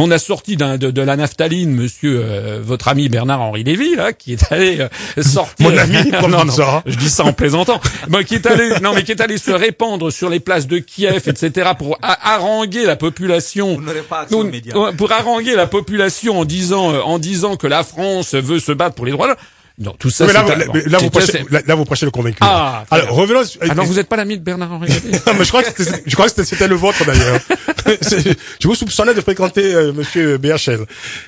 [0.00, 4.32] On a sorti de, de, la naphtaline, monsieur, euh, votre ami Bernard-Henri Lévy, là, qui
[4.32, 5.70] est allé euh, sortir.
[5.70, 6.82] Mon ami, non, non, ça.
[6.86, 7.80] je dis ça en plaisantant.
[8.08, 10.78] mais qui est allé, non, mais qui est allé se répandre sur les places de
[10.78, 13.78] Kiev, etc., pour haranguer la population.
[14.30, 18.72] Vous pour haranguer la population en disant, euh, en disant que la France veut se
[18.72, 19.36] battre pour les droits.
[19.78, 20.26] Non, tout ça.
[20.26, 22.38] Mais là, vous, là, vous prêchez, là, vous prêchez le convaincu.
[22.40, 22.84] Ah.
[22.90, 23.42] Alors, revenons.
[23.60, 24.88] Ah non, vous n'êtes pas l'ami de Bernard Henri.
[25.26, 27.40] non, mais je crois que c'était, je crois que c'était le vôtre d'ailleurs.
[28.60, 30.86] je vous soupçonnais de fréquenter euh, Monsieur BHL.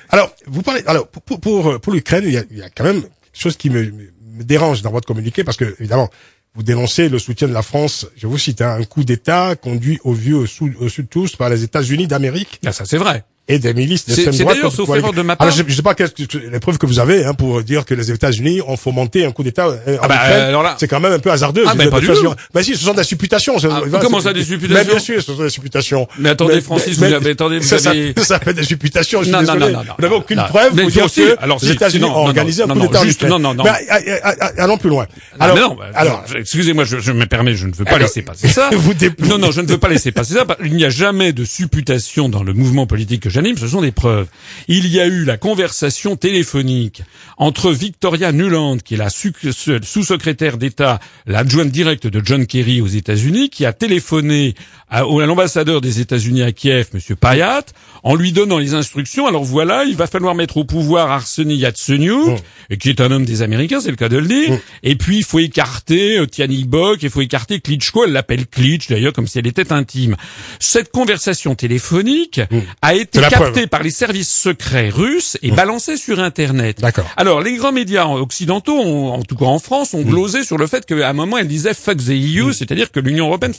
[0.09, 0.81] Alors, vous parlez.
[0.87, 3.57] Alors, pour pour pour, l'Ukraine, il y a, il y a quand même quelque chose
[3.57, 6.09] qui me, me dérange dans votre communiqué parce que évidemment,
[6.55, 8.07] vous dénoncez le soutien de la France.
[8.15, 11.35] Je vous cite hein, un coup d'État conduit au vieux au sud, au sud tous
[11.35, 12.59] par les États-Unis d'Amérique.
[12.65, 14.37] Ah, ça c'est vrai et des milices d'extrême droite.
[14.37, 15.47] C'est d'ailleurs, sauf erreur de ma part.
[15.47, 16.11] Alors, je, ne sais pas quelles
[16.51, 19.43] les preuves que vous avez hein, pour dire que les États-Unis ont fomenté un coup
[19.43, 19.67] d'État.
[19.67, 21.63] Euh, ah bah, là, c'est quand même un peu hasardeux.
[21.65, 22.33] Ah bah, pas du tout.
[22.53, 23.55] Bah si, ce sont des supputations.
[23.63, 26.07] Ah, comment ça, des supputations Mais bien sûr, ce sont des supputations.
[26.19, 28.13] Mais attendez, Francis, vous avez, attendez, vous ça, avez...
[28.17, 29.23] Ça, ça fait des supputations.
[29.23, 32.05] Je non, non, non, non, Vous n'avez aucune preuve pour dire que alors, les États-Unis
[32.05, 33.63] ont organisé un coup d'État Non, non, non.
[33.63, 34.21] Mais
[34.57, 35.05] allons plus loin.
[35.39, 38.69] Alors, alors, excusez-moi, je me permets, je ne veux pas laisser passer ça.
[39.27, 40.45] Non, non, je ne veux pas laisser passer ça.
[40.63, 43.57] Il n'y a jamais de supputation dans le mouvement politique que j'anime.
[43.57, 44.27] Ce sont des preuves.
[44.67, 47.03] Il y a eu la conversation téléphonique
[47.37, 53.49] entre Victoria Nuland, qui est la sous-secrétaire d'État, l'adjointe directe de John Kerry aux États-Unis,
[53.49, 54.55] qui a téléphoné
[54.89, 57.63] à, l'ambassadeur des États-Unis à Kiev, Monsieur Payat,
[58.03, 59.27] en lui donnant les instructions.
[59.27, 62.75] Alors voilà, il va falloir mettre au pouvoir Arseny Yatsenyuk, oh.
[62.79, 64.49] qui est un homme des Américains, c'est le cas de le dire.
[64.51, 64.59] Oh.
[64.83, 68.05] Et puis il faut écarter euh, Tiani Bok, il faut écarter Klitschko.
[68.05, 70.15] Elle l'appelle Klitsch d'ailleurs, comme si elle était intime.
[70.59, 72.55] Cette conversation téléphonique oh.
[72.81, 76.79] a été captée par les services secrets russes et balancée sur Internet.
[76.81, 77.05] D'accord.
[77.17, 80.85] Alors les grands médias occidentaux, en tout cas en France, ont glosé sur le fait
[80.85, 83.53] qu'à un moment elle disait fuck the EU, c'est-à-dire que l'Union européenne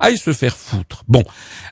[0.00, 1.04] aille se faire foutre.
[1.08, 1.24] Bon,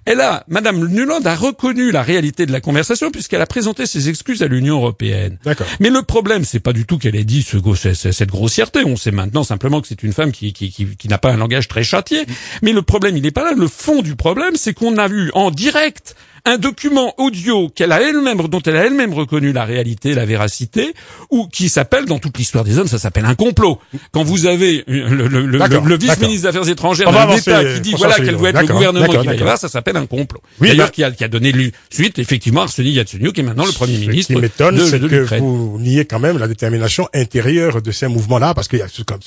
[0.04, 4.08] elle a, Madame Nuland a reconnu la réalité de la conversation puisqu'elle a présenté ses
[4.08, 5.38] excuses à l'Union européenne.
[5.44, 5.66] D'accord.
[5.80, 7.58] Mais le problème, c'est pas du tout qu'elle ait dit ce,
[7.94, 8.80] cette grossièreté.
[8.84, 11.36] On sait maintenant simplement que c'est une femme qui, qui, qui, qui n'a pas un
[11.36, 12.26] langage très châtié.
[12.62, 13.52] Mais le problème, il n'est pas là.
[13.56, 18.00] Le fond du problème, c'est qu'on a vu en direct un document audio qu'elle a
[18.00, 20.92] elle-même, dont elle a elle-même reconnu la réalité, la véracité,
[21.30, 23.78] ou qui s'appelle, dans toute l'histoire des hommes, ça s'appelle un complot.
[24.10, 28.16] Quand vous avez le, le, le, vice-ministre des Affaires étrangères d'un État qui dit voilà
[28.16, 30.40] quel doit être le gouvernement qui va y avoir, ça s'appelle un complot.
[30.60, 33.66] Oui, D'ailleurs, qui, a, qui a donné lui, suite, effectivement, Arseny Yatsenyuk, qui est maintenant
[33.66, 34.32] le Premier ministre.
[34.32, 38.54] Ce qui m'étonne, c'est que vous niez quand même la détermination intérieure de ces mouvements-là,
[38.54, 38.76] parce que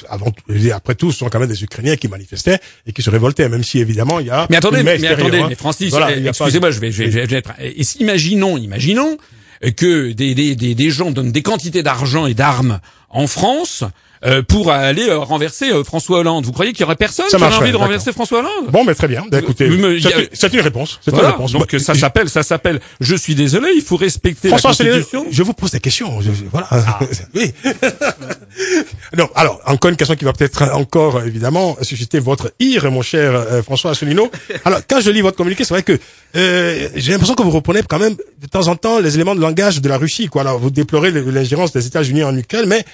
[0.10, 0.32] avant,
[0.73, 3.63] après tout, ce sont quand même des Ukrainiens qui manifestaient et qui se révoltaient, même
[3.63, 4.47] si évidemment il y a.
[4.49, 9.18] Mais attendez, mais, attendez, mais Francis, excusez-moi, je vais, je vais et imaginons, imaginons
[9.78, 13.84] que des, gens donnent des quantités d'argent et d'armes en France
[14.26, 16.46] euh, pour aller euh, renverser euh, François Hollande.
[16.46, 18.72] Vous croyez qu'il y aurait personne qui aurait envie de renverser François Hollande?
[18.72, 19.24] Bon, mais très bien.
[19.30, 19.70] Bah, écoutez,
[20.34, 21.00] c'est une réponse.
[21.04, 21.52] C'est une réponse.
[21.52, 22.80] Donc ça s'appelle, ça s'appelle.
[23.00, 25.26] Je suis désolé, il faut respecter François, la Constitution.
[25.30, 26.20] Je vous pose des questions.
[26.52, 26.68] voilà.
[26.72, 27.00] Ah.
[27.36, 27.54] oui.
[29.18, 33.64] non, alors encore une question qui va peut-être encore évidemment susciter votre ire, mon cher
[33.64, 34.32] François Asselineau.
[34.64, 36.00] Alors quand je lis votre communiqué, c'est vrai que
[36.34, 39.82] j'ai l'impression que vous reprenez quand même de temps en temps les éléments de langage
[39.82, 40.28] de la Russie.
[40.28, 40.42] Quoi.
[40.42, 42.86] Alors, vous déplorez l'ingérence des États-Unis en Ukraine, mais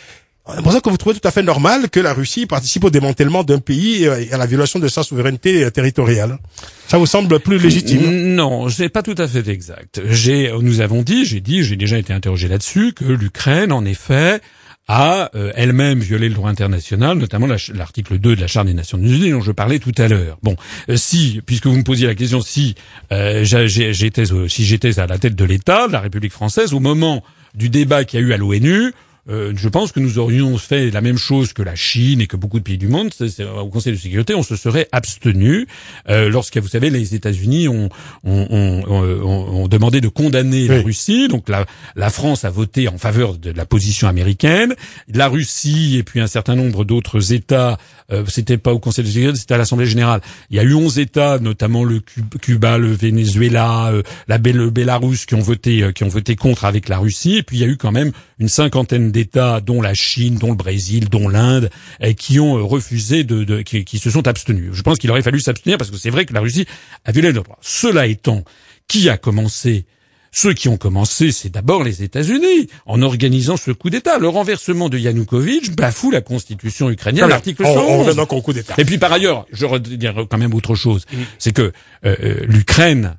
[0.47, 2.89] c'est pour ça que vous trouvez tout à fait normal que la Russie participe au
[2.89, 6.39] démantèlement d'un pays et à la violation de sa souveraineté territoriale.
[6.87, 10.01] Ça vous semble plus légitime Non, c'est pas tout à fait exact.
[10.09, 14.41] J'ai, nous avons dit, j'ai dit, j'ai déjà été interrogé là-dessus, que l'Ukraine, en effet,
[14.87, 18.97] a euh, elle-même violé le droit international, notamment l'article 2 de la Charte des Nations
[18.97, 20.37] Unies dont je parlais tout à l'heure.
[20.43, 20.55] Bon,
[20.89, 22.75] euh, si, puisque vous me posiez la question, si
[23.13, 27.23] euh, j'étais si j'étais à la tête de l'État, de la République française, au moment
[27.53, 28.91] du débat qu'il y a eu à l'ONU,
[29.29, 32.37] euh, je pense que nous aurions fait la même chose que la Chine et que
[32.37, 33.11] beaucoup de pays du monde.
[33.57, 35.67] au Conseil de sécurité, on se serait abstenu
[36.09, 37.89] euh, lorsque, vous savez, les États-Unis ont,
[38.23, 41.27] ont, ont, ont, demandé de condamner la Russie.
[41.27, 41.65] Donc la,
[41.95, 44.75] la France a voté en faveur de la position américaine.
[45.07, 47.77] La Russie et puis un certain nombre d'autres États,
[48.11, 50.21] euh, c'était pas au Conseil de sécurité, c'était à l'Assemblée générale.
[50.49, 52.01] Il y a eu 11 États, notamment le
[52.41, 56.65] Cuba, le Venezuela, euh, la le Bélarus, qui ont voté, euh, qui ont voté contre
[56.65, 57.37] avec la Russie.
[57.37, 60.49] Et puis il y a eu quand même une cinquantaine d'États, dont la Chine, dont
[60.49, 61.69] le Brésil, dont l'Inde,
[62.17, 64.71] qui ont euh, refusé de, de qui, qui, se sont abstenus.
[64.73, 66.65] Je pense qu'il aurait fallu s'abstenir parce que c'est vrai que la Russie
[67.05, 67.57] a violé le droit.
[67.61, 68.43] Cela étant,
[68.87, 69.85] qui a commencé?
[70.33, 74.17] Ceux qui ont commencé, c'est d'abord les États-Unis, en organisant ce coup d'État.
[74.17, 78.17] Le renversement de Yanukovych bafoue la constitution ukrainienne, l'article 111.
[78.17, 78.75] On, coup d'État.
[78.77, 81.17] Et puis par ailleurs, je redire quand même autre chose, mm.
[81.37, 81.71] c'est que euh,
[82.05, 83.17] euh, l'Ukraine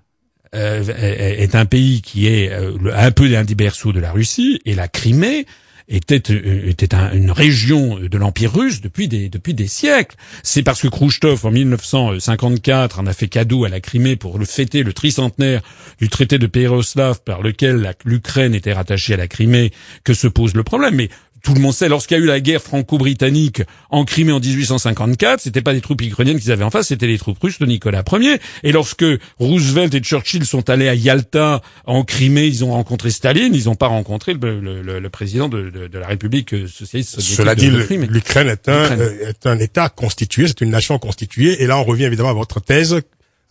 [0.54, 4.86] est un pays qui est un peu l'un des berceaux de la Russie, et la
[4.86, 5.46] Crimée
[5.92, 10.16] était, euh, une région de l'Empire russe depuis des, depuis des siècles.
[10.42, 14.44] C'est parce que Khrouchtchev, en 1954, en a fait cadeau à la Crimée pour le
[14.44, 15.62] fêter le tricentenaire
[16.00, 19.72] du traité de Péroslav par lequel l'Ukraine était rattachée à la Crimée
[20.04, 20.94] que se pose le problème.
[20.96, 21.10] Mais
[21.42, 25.40] tout le monde sait, lorsqu'il y a eu la guerre franco-britannique en Crimée en 1854,
[25.40, 28.04] c'était pas des troupes ukrainiennes qu'ils avaient en face, c'était les troupes russes de Nicolas
[28.12, 28.38] Ier.
[28.62, 29.04] Et lorsque
[29.38, 33.74] Roosevelt et Churchill sont allés à Yalta en Crimée, ils ont rencontré Staline, ils n'ont
[33.74, 37.36] pas rencontré le, président de, la République socialiste soviétique.
[37.36, 41.62] Cela dit, l'Ukraine est un, est un État constitué, c'est une nation constituée.
[41.62, 43.00] Et là, on revient évidemment à votre thèse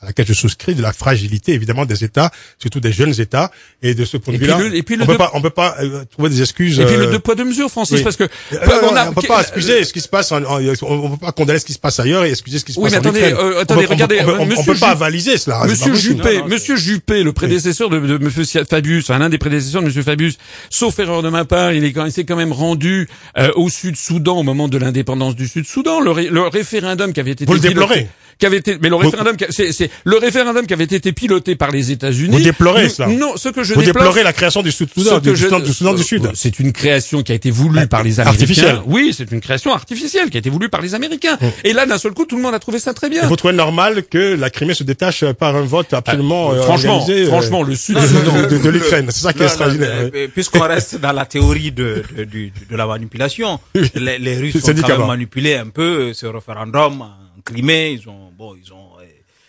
[0.01, 3.51] à laquelle je souscris de la fragilité évidemment des États, surtout des jeunes États,
[3.83, 6.41] et de ce point de vue-là, on, peut pas, on peut pas euh, trouver des
[6.41, 6.79] excuses.
[6.79, 8.57] Et puis le euh, deux poids deux mesures, Francis, parce que euh,
[8.89, 11.65] on, a, peut pas excuser ce qui se passe, en, on peut pas condamner ce
[11.65, 13.23] qui se passe ailleurs et excuser ce qui se passe mais en attendez,
[13.59, 15.65] attendez, regardez, on, ne peut pas avaliser cela.
[15.65, 19.87] Monsieur Juppé, Monsieur Juppé, le prédécesseur de, de Monsieur Fabius, enfin l'un des prédécesseurs de
[19.87, 20.37] Monsieur Fabius,
[20.71, 23.07] sauf erreur de ma part, il est quand, il s'est quand même rendu
[23.55, 25.99] au Sud-Soudan au moment de l'indépendance du Sud-Soudan.
[25.99, 28.07] Le, le, référendum qui avait été vous le déplorez
[28.41, 31.91] qui avait été, mais le référendum, c'est le référendum qui avait été piloté par les
[31.91, 32.37] États-Unis.
[32.37, 35.93] Vous déplorez cela Non, ce que je Vous déplorez la création du Soudan, du, Soudan,
[35.93, 36.31] du Sud.
[36.33, 38.41] C'est une création qui a été voulue par les Américains.
[38.41, 38.81] Artificielle.
[38.87, 41.37] Oui, c'est une création artificielle qui a été voulue par les Américains.
[41.63, 43.23] Et là, d'un seul coup, tout le monde a trouvé ça très bien.
[43.23, 46.97] Et vous trouvez normal que la Crimée se détache par un vote absolument euh, franchement,
[46.97, 47.95] organisé, euh, franchement, le Sud
[48.49, 49.05] de, de, l'Ukraine.
[49.11, 50.09] C'est ça qui est extraordinaire.
[50.33, 53.59] Puisqu'on reste dans la théorie de, de, de, la manipulation,
[53.93, 57.05] les, les Russes ont quand même manipulé un peu ce référendum
[57.41, 57.91] Crimée.
[57.91, 58.91] Ils ont, bon, ils ont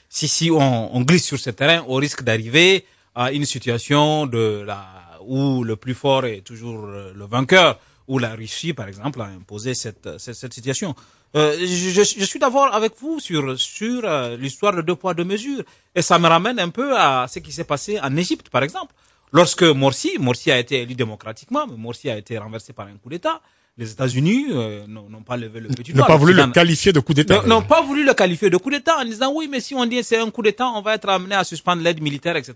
[0.08, 2.84] si si on, on, glisse sur ce terrain, on risque d'arriver
[3.14, 7.78] à une situation de la où le plus fort est toujours euh, le vainqueur,
[8.08, 10.94] où la Russie, par exemple, a imposé cette cette, situation.
[11.34, 15.24] Euh, je, je, suis d'accord avec vous sur sur euh, l'histoire de deux poids deux
[15.24, 15.62] mesures,
[15.94, 18.92] et ça me ramène un peu à ce qui s'est passé en Égypte, par exemple,
[19.32, 23.08] lorsque Morsi, Morsi a été élu démocratiquement, mais Morsi a été renversé par un coup
[23.08, 23.40] d'État
[23.78, 26.02] les États-Unis euh, n'ont pas levé le petit doigt.
[26.02, 27.42] N'ont pas voulu le qualifier de coup d'État.
[27.46, 30.02] N'ont pas voulu le qualifier de coup d'État en disant oui, mais si on dit
[30.02, 32.54] c'est un coup d'État, on va être amené à suspendre l'aide militaire, etc.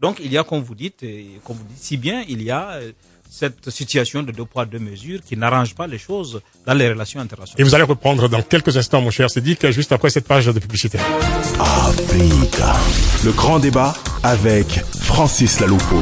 [0.00, 2.50] Donc il y a, comme vous dites, et comme vous dites si bien, il y
[2.50, 2.92] a euh,
[3.30, 7.20] cette situation de deux poids deux mesures qui n'arrange pas les choses dans les relations
[7.20, 7.60] internationales.
[7.60, 10.58] Et vous allez reprendre dans quelques instants, mon cher Cédric, juste après cette page de
[10.58, 10.98] publicité.
[11.58, 12.74] Africa,
[13.24, 14.66] le grand débat avec
[15.00, 16.00] Francis Laloupo.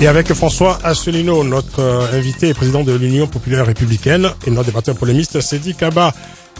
[0.00, 4.66] Et avec François Asselineau, notre euh, invité et président de l'Union populaire républicaine, et notre
[4.66, 6.12] débatteur polémiste, Cédric Kaba,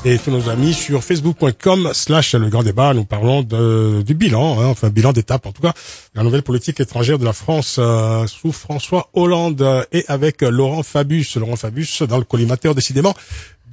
[0.05, 2.95] et tous nos amis sur facebook.com slash le grand débat.
[2.95, 5.73] Nous parlons du bilan, hein, enfin bilan d'étape en tout cas,
[6.15, 11.37] la nouvelle politique étrangère de la France euh, sous François Hollande et avec Laurent Fabius.
[11.37, 13.15] Laurent Fabius dans le collimateur décidément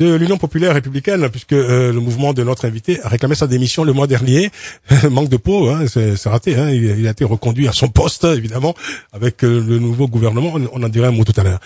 [0.02, 3.84] de l'Union populaire républicaine, puisque euh, le mouvement de notre invité a réclamé sa démission
[3.84, 4.50] le mois dernier.
[5.12, 6.56] Manque de peau, hein, c'est raté.
[6.56, 8.74] Hein, il, a été reconduit à son poste, évidemment,
[9.14, 10.54] avec euh, le nouveau gouvernement.
[10.74, 11.60] On, en dirait un mot tout à l'heure.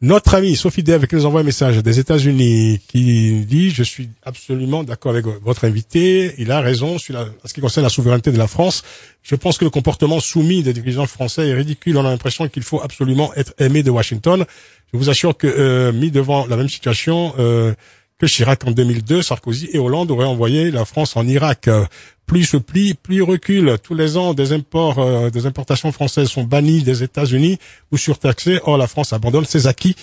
[0.00, 4.10] Notre ami Sophie Dev qui nous envoie un message des États-Unis qui dit je suis
[4.22, 6.34] absolument d'accord avec votre invité.
[6.38, 8.82] Il a raison sur la, ce qui concerne la souveraineté de la France.
[9.24, 11.96] Je pense que le comportement soumis des dirigeants français est ridicule.
[11.96, 14.44] On a l'impression qu'il faut absolument être aimé de Washington.
[14.92, 17.72] Je vous assure que euh, mis devant la même situation euh,
[18.18, 21.70] que Chirac en 2002, Sarkozy et Hollande auraient envoyé la France en Irak.
[22.26, 23.76] plus se plie, plus recule.
[23.82, 27.58] Tous les ans, des imports, euh, des importations françaises sont bannies des États-Unis
[27.92, 28.60] ou surtaxées.
[28.64, 29.96] Or, la France abandonne ses acquis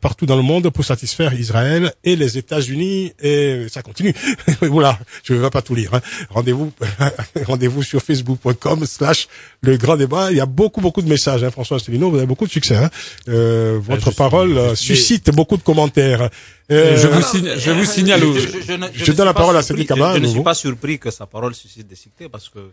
[0.00, 3.12] partout dans le monde pour satisfaire Israël et les États-Unis.
[3.20, 4.14] Et ça continue.
[4.62, 5.94] voilà, je ne vais pas tout lire.
[5.94, 6.00] Hein.
[6.30, 6.72] Rendez-vous,
[7.46, 9.28] rendez-vous sur facebook.com/slash
[9.62, 10.30] le grand débat.
[10.30, 11.42] Il y a beaucoup, beaucoup de messages.
[11.44, 12.76] Hein, François Asselineau, vous avez beaucoup de succès.
[12.76, 12.90] Hein.
[13.28, 16.28] Euh, votre parole suscite beaucoup de commentaires.
[16.70, 18.20] Euh, je, vous signale, je vous signale.
[18.20, 20.14] Je, je donne la parole à Cédric Abba.
[20.14, 22.70] Je, ne suis pas surpris que sa parole suscite des succès parce que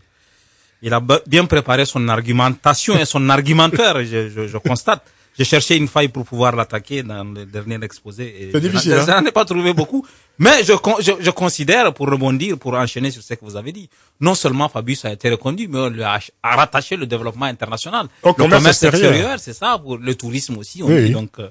[0.82, 5.04] il a bien préparé son argumentation et son argumentaire, je, je, je constate.
[5.39, 8.49] J'ai cherché une faille pour pouvoir l'attaquer dans le dernier exposé.
[8.51, 8.97] C'est difficile.
[8.99, 10.05] Je n'en ai pas trouvé beaucoup.
[10.37, 13.89] Mais je, je, je, considère, pour rebondir, pour enchaîner sur ce que vous avez dit,
[14.19, 18.07] non seulement Fabius a été reconduit, mais on lui a, rattaché le développement international.
[18.21, 20.83] Au commerce, extérieur, c'est ça, pour le tourisme aussi.
[20.83, 21.49] On oui, dit, donc, euh,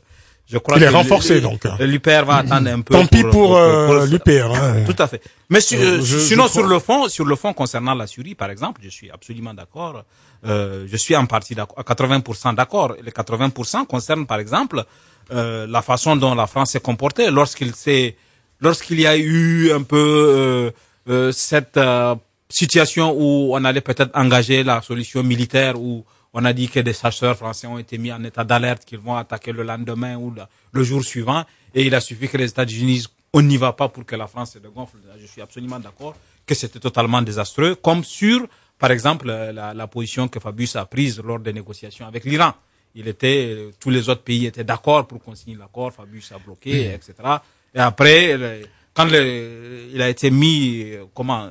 [0.50, 1.64] je crois il est renforcé donc.
[1.78, 2.94] L'UPR va attendre un peu.
[2.94, 4.54] Tant pis pour, euh, l'UPR.
[4.54, 4.84] Hein.
[4.86, 5.20] Tout à fait.
[5.50, 8.88] Mais euh, sinon sur le fond, sur le fond concernant la Syrie par exemple, je
[8.88, 10.04] suis absolument d'accord.
[10.46, 12.94] Euh, je suis en partie d'accord, à 80% d'accord.
[13.02, 14.84] Les 80% concernent par exemple
[15.32, 18.16] euh, la façon dont la France s'est comportée lorsqu'il s'est,
[18.60, 20.72] lorsqu'il y a eu un peu
[21.08, 21.78] euh, cette
[22.48, 26.92] situation où on allait peut-être engager la solution militaire ou on a dit que des
[26.92, 30.34] chasseurs français ont été mis en état d'alerte qu'ils vont attaquer le lendemain ou
[30.72, 31.44] le, jour suivant.
[31.74, 34.26] Et il a suffi que les États-Unis disent on n'y va pas pour que la
[34.26, 34.96] France se dégonfle.
[35.20, 36.14] Je suis absolument d'accord
[36.46, 38.46] que c'était totalement désastreux, comme sur,
[38.78, 42.54] par exemple, la, la, position que Fabius a prise lors des négociations avec l'Iran.
[42.94, 46.94] Il était, tous les autres pays étaient d'accord pour qu'on signe l'accord, Fabius a bloqué,
[46.94, 47.14] etc.
[47.74, 48.62] Et après,
[48.94, 51.50] quand le, il a été mis, comment,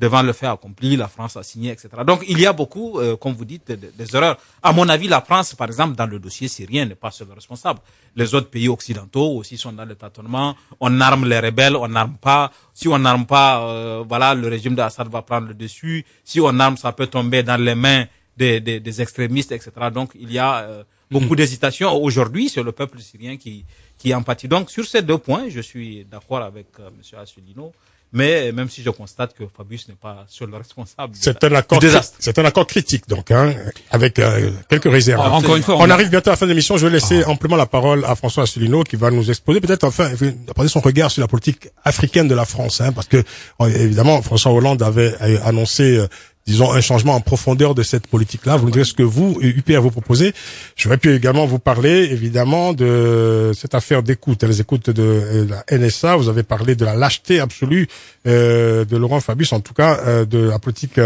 [0.00, 1.88] devant le fait accompli, la France a signé, etc.
[2.06, 4.38] Donc il y a beaucoup, euh, comme vous dites, des erreurs.
[4.62, 7.80] À mon avis, la France, par exemple, dans le dossier syrien, n'est pas seul responsable.
[8.16, 10.56] Les autres pays occidentaux aussi sont dans le tâtonnement.
[10.80, 12.50] On arme les rebelles, on n'arme pas.
[12.72, 16.06] Si on n'arme pas, euh, voilà, le régime d'Assad va prendre le dessus.
[16.24, 18.06] Si on arme, ça peut tomber dans les mains
[18.38, 19.70] des, des, des extrémistes, etc.
[19.92, 21.36] Donc il y a euh, beaucoup mm.
[21.36, 21.92] d'hésitation.
[22.02, 23.66] Aujourd'hui, c'est le peuple syrien qui,
[23.98, 24.48] qui en pâtit.
[24.48, 27.18] Donc sur ces deux points, je suis d'accord avec euh, M.
[27.20, 27.72] Asselineau.
[28.12, 31.80] Mais même si je constate que Fabius n'est pas seul responsable c'est un accord
[32.18, 33.54] c'est un accord critique donc hein,
[33.90, 35.20] avec euh, quelques réserves.
[35.20, 36.76] encore une fois, on, arrive bientôt à la fin de l'émission.
[36.76, 37.30] Je vais laisser ah.
[37.30, 40.10] amplement la parole à François Asselineau qui va nous exposer peut-être enfin
[40.48, 43.22] apporter son regard sur la politique africaine de la France, hein, parce que
[43.60, 46.06] évidemment François Hollande avait annoncé euh,
[46.46, 48.56] disons, un changement en profondeur de cette politique-là.
[48.56, 50.32] Vous nous direz ce que vous, UPR, vous proposez.
[50.76, 55.78] J'aurais pu également vous parler, évidemment, de cette affaire d'écoute, les écoutes de euh, la
[55.78, 56.16] NSA.
[56.16, 57.86] Vous avez parlé de la lâcheté absolue
[58.26, 60.98] euh, de Laurent Fabius, en tout cas, euh, de la politique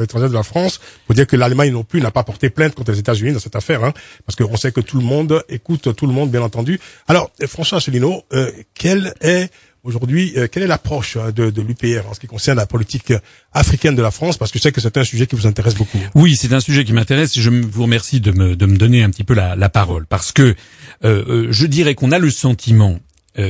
[0.00, 0.80] étrangère de la France.
[1.06, 3.56] Pour dire que l'Allemagne non plus n'a pas porté plainte contre les États-Unis dans cette
[3.56, 3.92] affaire, hein,
[4.26, 6.78] parce qu'on sait que tout le monde écoute tout le monde, bien entendu.
[7.08, 8.22] Alors, François Asselineau,
[8.74, 9.50] quel est
[9.84, 13.12] Aujourd'hui, euh, quelle est l'approche euh, de, l'UPR en ce qui concerne la politique
[13.52, 14.38] africaine de la France?
[14.38, 15.98] Parce que je sais que c'est un sujet qui vous intéresse beaucoup.
[16.14, 19.24] Oui, c'est un sujet qui m'intéresse et je vous remercie de me, donner un petit
[19.24, 20.06] peu la, la parole.
[20.06, 20.54] Parce que
[21.04, 23.00] euh, je dirais qu'on a le sentiment,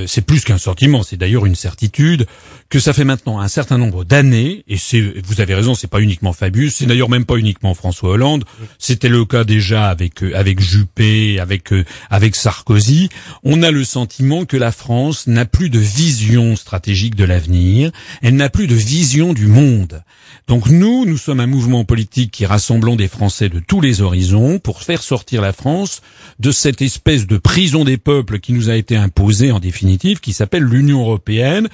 [0.07, 2.26] c'est plus qu'un sentiment, c'est d'ailleurs une certitude,
[2.72, 6.01] que ça fait maintenant un certain nombre d'années, et c'est, vous avez raison, c'est pas
[6.01, 8.45] uniquement Fabius, c'est d'ailleurs même pas uniquement François Hollande,
[8.78, 13.09] c'était le cas déjà avec euh, avec Juppé, avec euh, avec Sarkozy.
[13.43, 17.91] On a le sentiment que la France n'a plus de vision stratégique de l'avenir,
[18.22, 20.03] elle n'a plus de vision du monde.
[20.49, 24.59] Donc nous, nous sommes un mouvement politique qui rassemblons des Français de tous les horizons
[24.59, 26.03] pour faire sortir la France
[26.41, 30.35] de cette espèce de prison des peuples qui nous a été imposée en définitive, qui
[30.35, 31.68] s'appelle l'Union européenne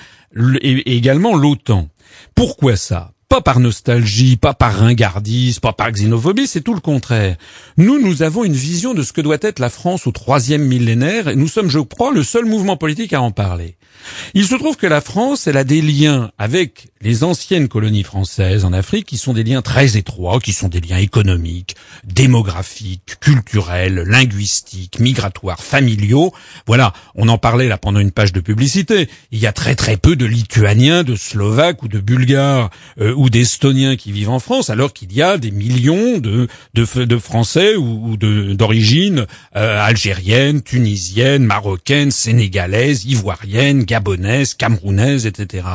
[0.62, 1.88] et également l'OTAN.
[2.34, 3.12] Pourquoi ça?
[3.28, 7.36] Pas par nostalgie, pas par ringardise, pas par xénophobie, c'est tout le contraire.
[7.76, 11.28] Nous, nous avons une vision de ce que doit être la France au troisième millénaire,
[11.28, 13.76] et nous sommes, je crois, le seul mouvement politique à en parler.
[14.34, 18.64] Il se trouve que la France, elle a des liens avec les anciennes colonies françaises
[18.64, 24.04] en Afrique qui sont des liens très étroits, qui sont des liens économiques, démographiques, culturels,
[24.06, 26.32] linguistiques, migratoires, familiaux.
[26.66, 29.08] Voilà, on en parlait là pendant une page de publicité.
[29.30, 32.70] Il y a très très peu de Lituaniens, de Slovaques ou de Bulgares
[33.00, 36.48] euh, ou d'Estoniens qui vivent en France, alors qu'il y a des millions de
[37.18, 39.26] Français ou, d'origine
[39.56, 45.66] euh, algérienne, tunisienne, marocaine, sénégalaise, ivoirienne, gabonaise, camerounaise, etc.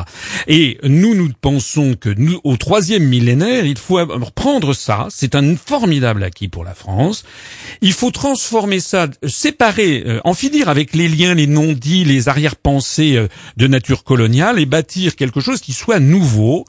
[0.46, 5.08] Et nous, nous pensons que nous, au troisième millénaire, il faut reprendre ça.
[5.10, 7.24] C'est un formidable acquis pour la France.
[7.82, 13.16] Il faut transformer ça, séparer, euh, en finir avec les liens, les non-dits, les arrière-pensées
[13.16, 16.64] euh, de nature coloniale et bâtir quelque chose qui soit nouveau,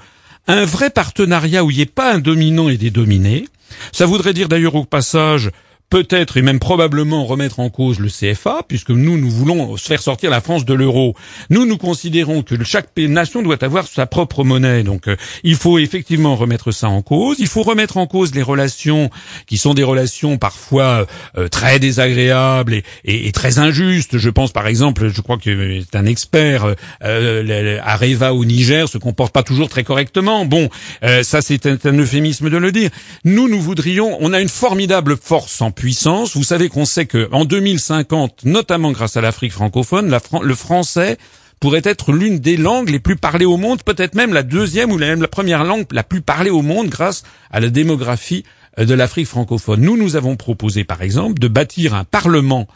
[0.48, 3.48] un vrai partenariat où il n'y ait pas un dominant et des dominés.
[3.91, 5.52] Ça voudrait dire d'ailleurs au passage
[5.89, 10.29] peut-être et même probablement remettre en cause le CFA, puisque nous, nous voulons faire sortir
[10.29, 11.15] la France de l'euro.
[11.49, 14.83] Nous, nous considérons que chaque nation doit avoir sa propre monnaie.
[14.83, 17.38] Donc, euh, il faut effectivement remettre ça en cause.
[17.39, 19.09] Il faut remettre en cause les relations
[19.47, 21.07] qui sont des relations parfois
[21.38, 22.83] euh, très désagréables et,
[23.27, 24.17] et, très injustes.
[24.17, 28.97] Je pense par exemple, je crois que c'est un expert, euh, Areva au Niger se
[28.97, 30.45] comporte pas toujours très correctement.
[30.45, 30.69] Bon,
[31.03, 32.89] euh, ça c'est un, un euphémisme de le dire.
[33.23, 36.36] Nous, nous voudrions, on a une formidable force en puissance.
[36.36, 41.17] Vous savez qu'on sait que en 2050, notamment grâce à l'Afrique francophone, le français
[41.59, 44.97] pourrait être l'une des langues les plus parlées au monde, peut-être même la deuxième ou
[44.97, 48.43] même la première langue la plus parlée au monde grâce à la démographie
[48.80, 49.82] euh, de l'Afrique francophone.
[49.82, 52.67] Nous, nous avons proposé, par exemple, de bâtir un parlement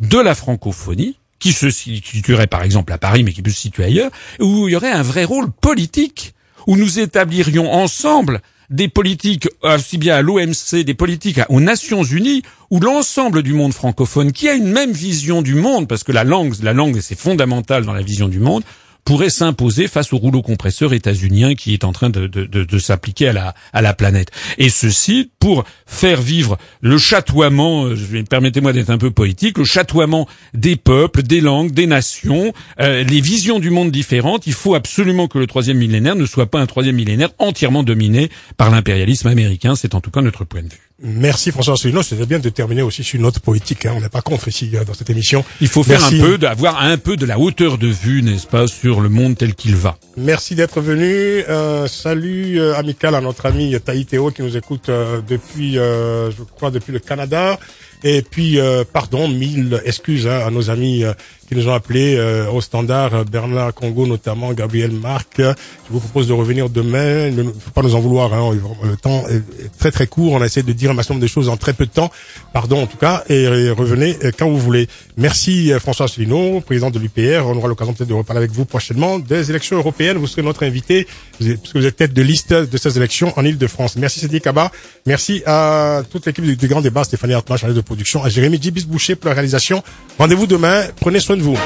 [0.00, 3.84] de la francophonie qui se situerait par exemple à Paris mais qui peut se situer
[3.84, 6.34] ailleurs, où il y aurait un vrai rôle politique,
[6.66, 8.40] où nous établirions ensemble
[8.70, 13.72] des politiques aussi bien à l'OMC, des politiques aux Nations Unies, où l'ensemble du monde
[13.72, 17.18] francophone, qui a une même vision du monde, parce que la langue, la langue c'est
[17.18, 18.62] fondamental dans la vision du monde,
[19.08, 23.28] pourrait s'imposer face au rouleau compresseur états-unien qui est en train de, de, de, s'appliquer
[23.28, 24.30] à la, à la planète.
[24.58, 27.96] Et ceci pour faire vivre le chatoiement, euh,
[28.28, 33.22] permettez-moi d'être un peu politique, le chatoiement des peuples, des langues, des nations, euh, les
[33.22, 34.46] visions du monde différentes.
[34.46, 38.28] Il faut absolument que le troisième millénaire ne soit pas un troisième millénaire entièrement dominé
[38.58, 39.74] par l'impérialisme américain.
[39.74, 40.87] C'est en tout cas notre point de vue.
[41.00, 42.02] Merci François Asselineau.
[42.02, 43.86] C'était bien de terminer aussi sur une note politique.
[43.86, 43.92] Hein.
[43.96, 45.44] On n'est pas contre ici euh, dans cette émission.
[45.60, 48.66] Il faut faire un peu, d'avoir un peu de la hauteur de vue, n'est-ce pas,
[48.66, 49.96] sur le monde tel qu'il va.
[50.16, 51.06] Merci d'être venu.
[51.48, 56.72] Euh, salut euh, amical à notre ami Taïtéo qui nous écoute euh, depuis, je crois,
[56.72, 57.60] depuis le Canada.
[58.02, 58.58] Et puis,
[58.92, 61.02] pardon, mille excuses hein, à nos amis
[61.48, 65.38] qui nous ont appelés euh, au standard, euh, Bernard Congo notamment, Gabriel Marc.
[65.38, 65.54] Je
[65.90, 67.30] vous propose de revenir demain.
[67.30, 68.54] Ne faut pas nous en vouloir, hein.
[68.82, 69.42] le temps est
[69.78, 70.32] très très court.
[70.34, 72.10] On a essayé de dire un maximum de choses en très peu de temps.
[72.52, 74.88] Pardon en tout cas, et, revenez euh, quand vous voulez.
[75.16, 77.46] Merci François Asselineau, président de l'UPR.
[77.46, 80.18] On aura l'occasion peut-être de reparler avec vous prochainement des élections européennes.
[80.18, 81.06] Vous serez notre invité,
[81.38, 83.96] puisque vous êtes tête de liste de ces élections en Ile-de-France.
[83.96, 84.70] Merci Cédric Kaba.
[85.06, 88.84] Merci à toute l'équipe du, Grand Débat, Stéphanie Hartmann, chargée de production, à Jérémy Dibis
[88.84, 89.82] Boucher pour la réalisation.
[90.18, 90.84] Rendez-vous demain.
[91.00, 91.58] Prenez soin vous.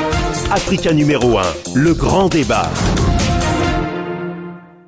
[0.51, 1.43] Africa numéro 1,
[1.75, 2.71] le grand débat.